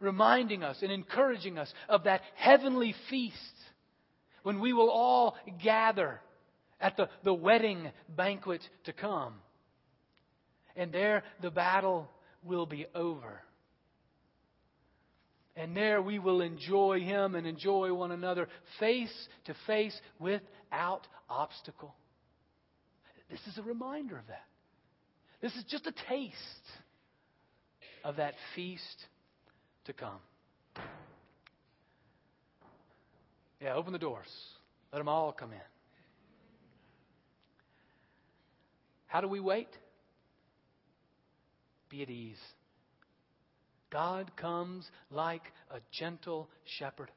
Reminding 0.00 0.62
us 0.62 0.78
and 0.82 0.90
encouraging 0.90 1.58
us 1.58 1.72
of 1.88 2.04
that 2.04 2.22
heavenly 2.36 2.94
feast 3.10 3.36
when 4.42 4.60
we 4.60 4.72
will 4.72 4.90
all 4.90 5.36
gather 5.62 6.20
at 6.80 6.96
the, 6.96 7.08
the 7.22 7.34
wedding 7.34 7.90
banquet 8.08 8.62
to 8.84 8.92
come. 8.92 9.34
And 10.76 10.92
there 10.92 11.22
the 11.42 11.50
battle 11.50 12.10
will 12.42 12.66
be 12.66 12.86
over. 12.94 13.42
And 15.56 15.76
there 15.76 16.00
we 16.00 16.18
will 16.18 16.40
enjoy 16.40 17.00
Him 17.00 17.34
and 17.34 17.46
enjoy 17.46 17.92
one 17.92 18.12
another 18.12 18.48
face 18.78 19.12
to 19.44 19.54
face 19.66 19.98
without 20.18 21.06
obstacle. 21.28 21.94
This 23.30 23.40
is 23.46 23.58
a 23.58 23.62
reminder 23.62 24.16
of 24.16 24.26
that. 24.28 24.46
This 25.40 25.54
is 25.54 25.64
just 25.64 25.86
a 25.86 25.94
taste 26.08 26.36
of 28.04 28.16
that 28.16 28.34
feast 28.54 29.06
to 29.84 29.92
come. 29.92 30.18
Yeah, 33.60 33.74
open 33.74 33.92
the 33.92 33.98
doors. 33.98 34.28
Let 34.92 34.98
them 34.98 35.08
all 35.08 35.32
come 35.32 35.52
in. 35.52 35.58
How 39.06 39.20
do 39.20 39.28
we 39.28 39.40
wait? 39.40 39.68
Be 41.88 42.02
at 42.02 42.10
ease. 42.10 42.38
God 43.90 44.30
comes 44.36 44.88
like 45.10 45.42
a 45.70 45.80
gentle 45.92 46.48
shepherd. 46.78 47.10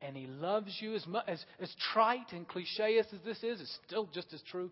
And 0.00 0.16
he 0.16 0.26
loves 0.26 0.76
you 0.80 0.94
as 0.94 1.06
much 1.06 1.24
as, 1.28 1.44
as 1.60 1.74
trite 1.92 2.32
and 2.32 2.46
cliche 2.48 2.98
as 2.98 3.06
this 3.24 3.42
is, 3.42 3.60
it's 3.60 3.78
still 3.86 4.08
just 4.12 4.32
as 4.32 4.40
true. 4.50 4.70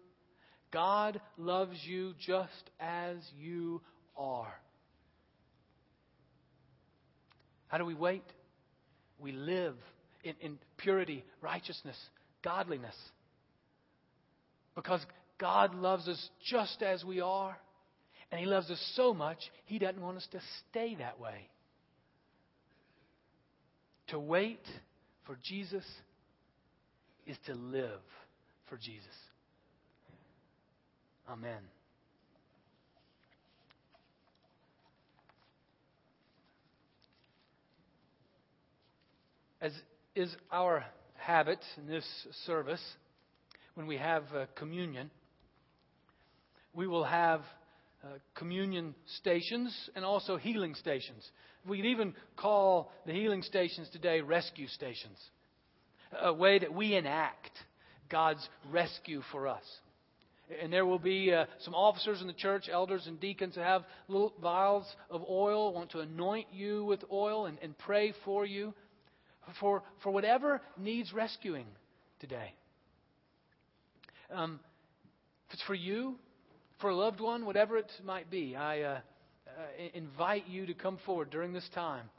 God 0.77 1.23
loves 1.39 1.79
you 1.87 2.13
just 2.21 2.53
as 2.79 3.17
you 3.41 3.81
are. 4.15 4.53
How 7.69 7.79
do 7.79 7.87
we 7.87 7.95
wait? 7.95 8.25
We 9.19 9.33
live 9.33 9.77
in, 10.23 10.35
in 10.43 10.59
purity, 10.77 11.25
righteousness, 11.41 11.97
godliness. 12.45 12.95
Because 14.75 15.01
God 15.39 15.75
loves 15.75 16.09
us 16.09 16.29
just 16.47 16.83
as 16.83 17.03
we 17.03 17.23
are, 17.23 17.57
and 18.31 18.39
He 18.39 18.45
loves 18.45 18.71
us 18.71 18.93
so 18.97 19.15
much, 19.15 19.39
He 19.65 19.79
doesn't 19.79 20.03
want 20.03 20.19
us 20.19 20.29
to 20.33 20.41
stay 20.69 20.95
that 20.97 21.19
way. 21.19 21.49
To 24.09 24.19
wait 24.19 24.61
for 25.25 25.39
Jesus 25.43 25.87
is 27.27 27.39
to 27.47 27.55
live 27.55 28.03
for 28.69 28.77
Jesus. 28.77 29.07
Amen. 31.29 31.59
As 39.61 39.73
is 40.15 40.35
our 40.53 40.85
habit 41.15 41.59
in 41.77 41.87
this 41.87 42.07
service, 42.45 42.83
when 43.75 43.87
we 43.87 43.97
have 43.97 44.23
uh, 44.35 44.47
communion, 44.55 45.11
we 46.73 46.87
will 46.87 47.05
have 47.05 47.41
uh, 48.05 48.09
communion 48.37 48.95
stations 49.19 49.75
and 49.97 50.05
also 50.05 50.37
healing 50.37 50.75
stations. 50.75 51.29
We 51.67 51.79
could 51.79 51.87
even 51.87 52.15
call 52.37 52.93
the 53.05 53.13
healing 53.13 53.43
stations 53.43 53.89
today 53.93 54.21
rescue 54.21 54.69
stations, 54.69 55.19
a 56.23 56.33
way 56.33 56.61
that 56.61 56.73
we 56.73 56.95
enact 56.95 57.51
God's 58.09 58.47
rescue 58.71 59.23
for 59.33 59.49
us. 59.49 59.65
And 60.63 60.73
there 60.73 60.87
will 60.87 61.01
be 61.01 61.33
uh, 61.33 61.47
some 61.61 61.75
officers 61.75 62.21
in 62.21 62.29
the 62.29 62.33
church, 62.33 62.69
elders 62.71 63.07
and 63.07 63.19
deacons, 63.19 63.57
who 63.57 63.61
have 63.63 63.83
little 64.07 64.33
vials 64.41 64.87
of 65.11 65.25
oil, 65.29 65.73
want 65.75 65.91
to 65.91 66.01
anoint 66.01 66.47
you 66.53 66.85
with 66.85 67.03
oil 67.11 67.47
and, 67.47 67.59
and 67.63 67.77
pray 67.79 68.15
for 68.25 68.47
you 68.47 68.73
for, 69.61 69.83
for 70.03 70.11
whatever 70.11 70.61
needs 70.79 71.13
rescuing 71.13 71.67
today. 72.21 72.55
Um, 74.33 74.61
if 75.49 75.55
it's 75.55 75.63
for 75.63 75.75
you, 75.75 76.17
for 76.81 76.91
a 76.91 76.97
loved 76.97 77.21
one, 77.21 77.47
whatever 77.47 77.77
it 77.77 77.91
might 78.05 78.31
be, 78.31 78.57
I 78.57 78.81
uh, 78.83 78.99
uh, 79.47 79.61
invite 79.95 80.49
you 80.49 80.67
to 80.67 80.75
come 80.75 80.99
forward 81.07 81.31
during 81.31 81.53
this 81.53 81.69
time 81.75 82.11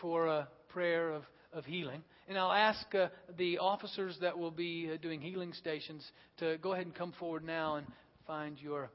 for 0.00 0.26
a 0.26 0.48
prayer 0.68 1.10
of, 1.12 1.22
of 1.54 1.64
healing. 1.64 2.02
And 2.28 2.36
I'll 2.36 2.52
ask 2.52 2.94
uh, 2.94 3.08
the 3.38 3.58
officers 3.58 4.18
that 4.20 4.36
will 4.36 4.50
be 4.50 4.90
uh, 4.92 4.96
doing 5.00 5.20
healing 5.20 5.52
stations 5.52 6.04
to 6.38 6.58
go 6.58 6.72
ahead 6.72 6.86
and 6.86 6.94
come 6.94 7.12
forward 7.18 7.44
now 7.44 7.76
and 7.76 7.86
find 8.26 8.58
your, 8.60 8.90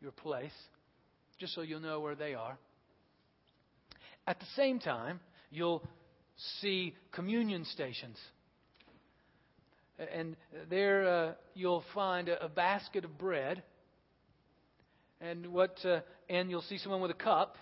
your 0.00 0.12
place, 0.12 0.52
just 1.38 1.54
so 1.54 1.62
you'll 1.62 1.80
know 1.80 2.00
where 2.00 2.14
they 2.14 2.34
are. 2.34 2.56
At 4.26 4.38
the 4.38 4.46
same 4.56 4.78
time, 4.78 5.20
you'll 5.50 5.82
see 6.60 6.94
communion 7.12 7.64
stations. 7.64 8.16
And 10.14 10.36
there 10.70 11.08
uh, 11.08 11.32
you'll 11.54 11.84
find 11.94 12.28
a, 12.28 12.44
a, 12.44 12.48
basket 12.48 13.04
of 13.04 13.18
bread. 13.18 13.62
And 15.20 15.48
what 15.48 15.76
uh, 15.84 16.00
and 16.28 16.50
you'll 16.50 16.62
see 16.62 16.78
someone 16.78 17.00
with 17.00 17.10
a 17.10 17.14
cup. 17.14 17.56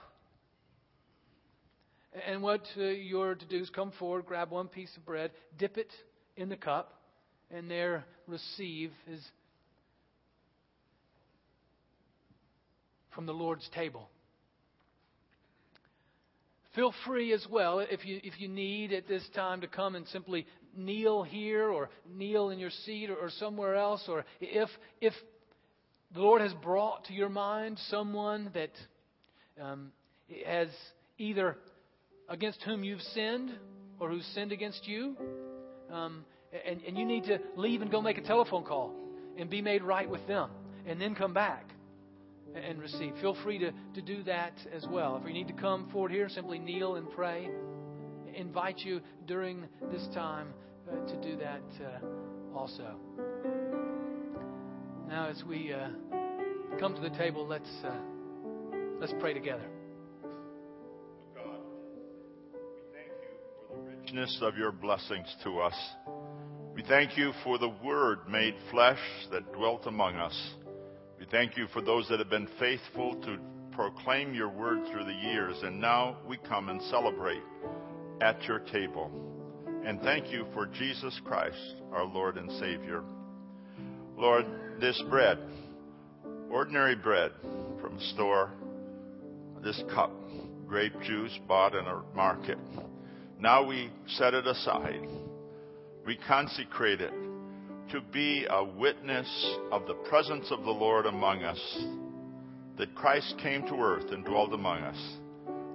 And 2.24 2.42
what 2.42 2.62
uh, 2.78 2.84
you're 2.84 3.34
to 3.34 3.44
do 3.44 3.58
is 3.58 3.68
come 3.70 3.92
forward, 3.98 4.24
grab 4.26 4.50
one 4.50 4.68
piece 4.68 4.94
of 4.96 5.04
bread, 5.04 5.32
dip 5.58 5.76
it 5.76 5.90
in 6.36 6.48
the 6.48 6.56
cup, 6.56 7.00
and 7.50 7.70
there 7.70 8.04
receive 8.26 8.90
is 9.06 9.20
from 13.14 13.26
the 13.26 13.32
Lord's 13.32 13.68
table. 13.74 14.08
Feel 16.74 16.94
free 17.06 17.32
as 17.32 17.46
well, 17.50 17.80
if 17.80 18.04
you, 18.04 18.20
if 18.22 18.38
you 18.40 18.48
need 18.48 18.92
at 18.92 19.08
this 19.08 19.26
time, 19.34 19.62
to 19.62 19.66
come 19.66 19.94
and 19.94 20.06
simply 20.08 20.46
kneel 20.76 21.22
here 21.22 21.70
or 21.70 21.88
kneel 22.14 22.50
in 22.50 22.58
your 22.58 22.70
seat 22.84 23.08
or, 23.08 23.16
or 23.16 23.30
somewhere 23.38 23.74
else. 23.74 24.04
Or 24.08 24.24
if, 24.40 24.68
if 25.00 25.14
the 26.14 26.20
Lord 26.20 26.42
has 26.42 26.52
brought 26.54 27.04
to 27.06 27.14
your 27.14 27.30
mind 27.30 27.78
someone 27.88 28.50
that 28.52 28.72
um, 29.60 29.92
has 30.44 30.68
either 31.16 31.56
against 32.28 32.62
whom 32.62 32.84
you've 32.84 33.02
sinned 33.14 33.52
or 33.98 34.10
who's 34.10 34.26
sinned 34.34 34.52
against 34.52 34.86
you, 34.86 35.16
um, 35.92 36.24
and, 36.66 36.80
and 36.82 36.98
you 36.98 37.04
need 37.04 37.24
to 37.24 37.38
leave 37.56 37.82
and 37.82 37.90
go 37.90 38.00
make 38.00 38.18
a 38.18 38.22
telephone 38.22 38.64
call 38.64 38.94
and 39.38 39.50
be 39.50 39.62
made 39.62 39.82
right 39.82 40.08
with 40.08 40.26
them 40.26 40.50
and 40.86 41.00
then 41.00 41.14
come 41.14 41.32
back 41.32 41.70
and 42.54 42.80
receive. 42.80 43.12
Feel 43.20 43.36
free 43.42 43.58
to, 43.58 43.72
to 43.94 44.02
do 44.02 44.22
that 44.24 44.54
as 44.74 44.86
well. 44.88 45.18
If 45.20 45.26
you 45.26 45.34
need 45.34 45.48
to 45.48 45.54
come 45.54 45.90
forward 45.90 46.10
here, 46.10 46.28
simply 46.28 46.58
kneel 46.58 46.96
and 46.96 47.10
pray. 47.10 47.48
Invite 48.34 48.78
you 48.78 49.00
during 49.26 49.66
this 49.90 50.06
time 50.14 50.48
uh, 50.90 51.06
to 51.06 51.16
do 51.22 51.36
that 51.36 51.62
uh, 51.82 52.56
also. 52.56 52.96
Now, 55.08 55.28
as 55.28 55.42
we 55.44 55.72
uh, 55.72 55.88
come 56.78 56.94
to 56.94 57.00
the 57.00 57.16
table, 57.16 57.46
let's 57.46 57.70
uh, 57.84 57.94
let's 59.00 59.14
pray 59.20 59.32
together. 59.32 59.75
Richness 64.06 64.38
of 64.40 64.56
your 64.56 64.70
blessings 64.70 65.26
to 65.42 65.58
us. 65.58 65.74
We 66.74 66.84
thank 66.84 67.18
you 67.18 67.32
for 67.42 67.58
the 67.58 67.72
Word 67.82 68.20
made 68.28 68.54
flesh 68.70 69.00
that 69.32 69.52
dwelt 69.52 69.86
among 69.86 70.14
us. 70.14 70.54
We 71.18 71.26
thank 71.28 71.56
you 71.56 71.66
for 71.72 71.82
those 71.82 72.08
that 72.08 72.20
have 72.20 72.30
been 72.30 72.48
faithful 72.60 73.16
to 73.22 73.38
proclaim 73.72 74.32
your 74.32 74.48
word 74.48 74.86
through 74.92 75.06
the 75.06 75.12
years, 75.12 75.56
and 75.64 75.80
now 75.80 76.18
we 76.24 76.36
come 76.36 76.68
and 76.68 76.80
celebrate 76.82 77.42
at 78.20 78.40
your 78.44 78.60
table. 78.60 79.10
And 79.84 80.00
thank 80.02 80.30
you 80.30 80.46
for 80.54 80.66
Jesus 80.66 81.20
Christ, 81.24 81.74
our 81.92 82.04
Lord 82.04 82.36
and 82.36 82.50
Savior. 82.60 83.02
Lord, 84.16 84.46
this 84.80 85.02
bread, 85.10 85.38
ordinary 86.48 86.94
bread 86.94 87.32
from 87.80 87.98
store, 88.14 88.52
this 89.64 89.82
cup, 89.92 90.12
grape 90.68 90.94
juice 91.02 91.36
bought 91.48 91.74
in 91.74 91.84
a 91.84 92.02
market, 92.14 92.58
now 93.38 93.66
we 93.66 93.90
set 94.06 94.34
it 94.34 94.46
aside. 94.46 95.06
We 96.06 96.18
consecrate 96.28 97.00
it 97.00 97.12
to 97.90 98.00
be 98.12 98.46
a 98.48 98.64
witness 98.64 99.56
of 99.70 99.86
the 99.86 99.94
presence 99.94 100.50
of 100.50 100.64
the 100.64 100.70
Lord 100.70 101.06
among 101.06 101.44
us, 101.44 101.84
that 102.78 102.94
Christ 102.94 103.34
came 103.42 103.62
to 103.66 103.74
earth 103.74 104.10
and 104.10 104.24
dwelled 104.24 104.54
among 104.54 104.80
us, 104.80 105.16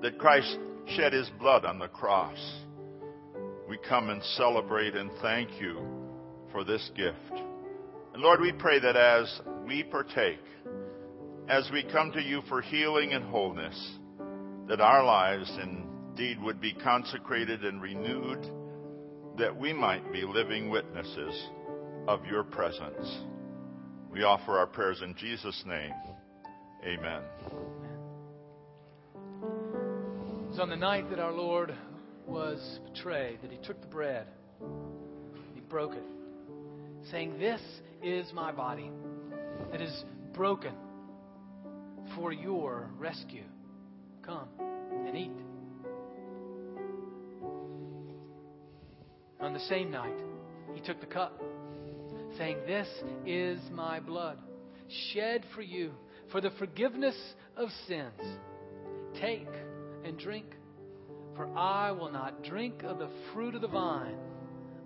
that 0.02 0.18
Christ 0.18 0.58
shed 0.96 1.14
his 1.14 1.30
blood 1.40 1.66
on 1.66 1.80
the 1.80 1.88
cross. 1.88 2.38
We 3.70 3.78
come 3.78 4.10
and 4.10 4.22
celebrate 4.36 4.96
and 4.96 5.12
thank 5.22 5.50
you 5.62 5.86
for 6.52 6.64
this 6.64 6.92
gift. 6.96 7.42
And 8.14 8.22
Lord, 8.22 8.42
we 8.42 8.52
pray 8.52 8.80
that 8.80 8.98
as 8.98 9.40
we 9.66 9.84
partake, 9.84 10.40
as 11.48 11.70
we 11.72 11.84
come 11.84 12.12
to 12.12 12.22
you 12.22 12.42
for 12.50 12.62
healing 12.62 13.14
and 13.14 13.24
wholeness, 13.24 13.98
that 14.68 14.82
our 14.82 15.04
lives 15.04 15.50
indeed 16.12 16.42
would 16.42 16.60
be 16.60 16.74
consecrated 16.74 17.64
and 17.64 17.82
renewed, 17.82 18.46
that 19.38 19.56
we 19.56 19.72
might 19.72 20.12
be 20.12 20.24
living 20.24 20.70
witnesses 20.70 21.50
of 22.06 22.26
your 22.26 22.44
presence. 22.44 23.20
We 24.12 24.24
offer 24.24 24.58
our 24.58 24.68
prayers 24.68 25.02
in 25.02 25.16
Jesus' 25.16 25.64
name. 25.66 25.94
Amen. 26.84 27.22
It 30.44 30.50
was 30.50 30.60
on 30.60 30.70
the 30.70 30.76
night 30.76 31.10
that 31.12 31.20
our 31.20 31.32
Lord 31.32 31.74
was 32.28 32.80
betrayed 32.94 33.42
that 33.42 33.52
he 33.52 33.58
took 33.60 33.80
the 33.80 33.88
bread, 33.88 34.28
he 35.56 35.62
broke 35.62 35.94
it, 35.94 36.04
saying, 37.10 37.40
This 37.40 37.62
is 38.04 38.34
my 38.34 38.52
body 38.52 38.92
that 39.72 39.80
is 39.80 40.04
broken 40.34 40.74
for 42.18 42.34
your 42.34 42.90
rescue. 42.98 43.46
Come 44.26 44.50
and 45.08 45.16
eat. 45.16 45.32
On 49.42 49.54
the 49.54 49.60
same 49.60 49.90
night, 49.90 50.20
he 50.76 50.82
took 50.82 51.00
the 51.00 51.08
cup 51.08 51.42
saying, 52.38 52.58
This 52.68 52.88
is 53.26 53.60
my 53.72 54.00
blood, 54.00 54.38
shed 55.14 55.44
for 55.56 55.62
you 55.62 55.92
for 56.32 56.42
the 56.42 56.52
forgiveness 56.52 57.16
of 57.58 57.70
sins. 57.88 58.22
Take 59.20 59.50
and 60.04 60.18
drink, 60.18 60.46
for 61.36 61.48
I 61.58 61.92
will 61.92 62.12
not 62.12 62.44
drink 62.44 62.84
of 62.84 63.00
the 63.00 63.10
fruit 63.34 63.56
of 63.56 63.62
the 63.62 63.68
vine 63.68 64.18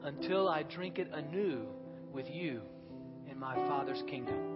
until 0.04 0.48
I 0.48 0.64
drink 0.64 1.00
it 1.00 1.10
anew 1.14 1.66
with 2.14 2.30
you 2.30 2.62
in 3.30 3.38
my 3.38 3.56
Father's 3.68 4.04
kingdom. 4.08 4.55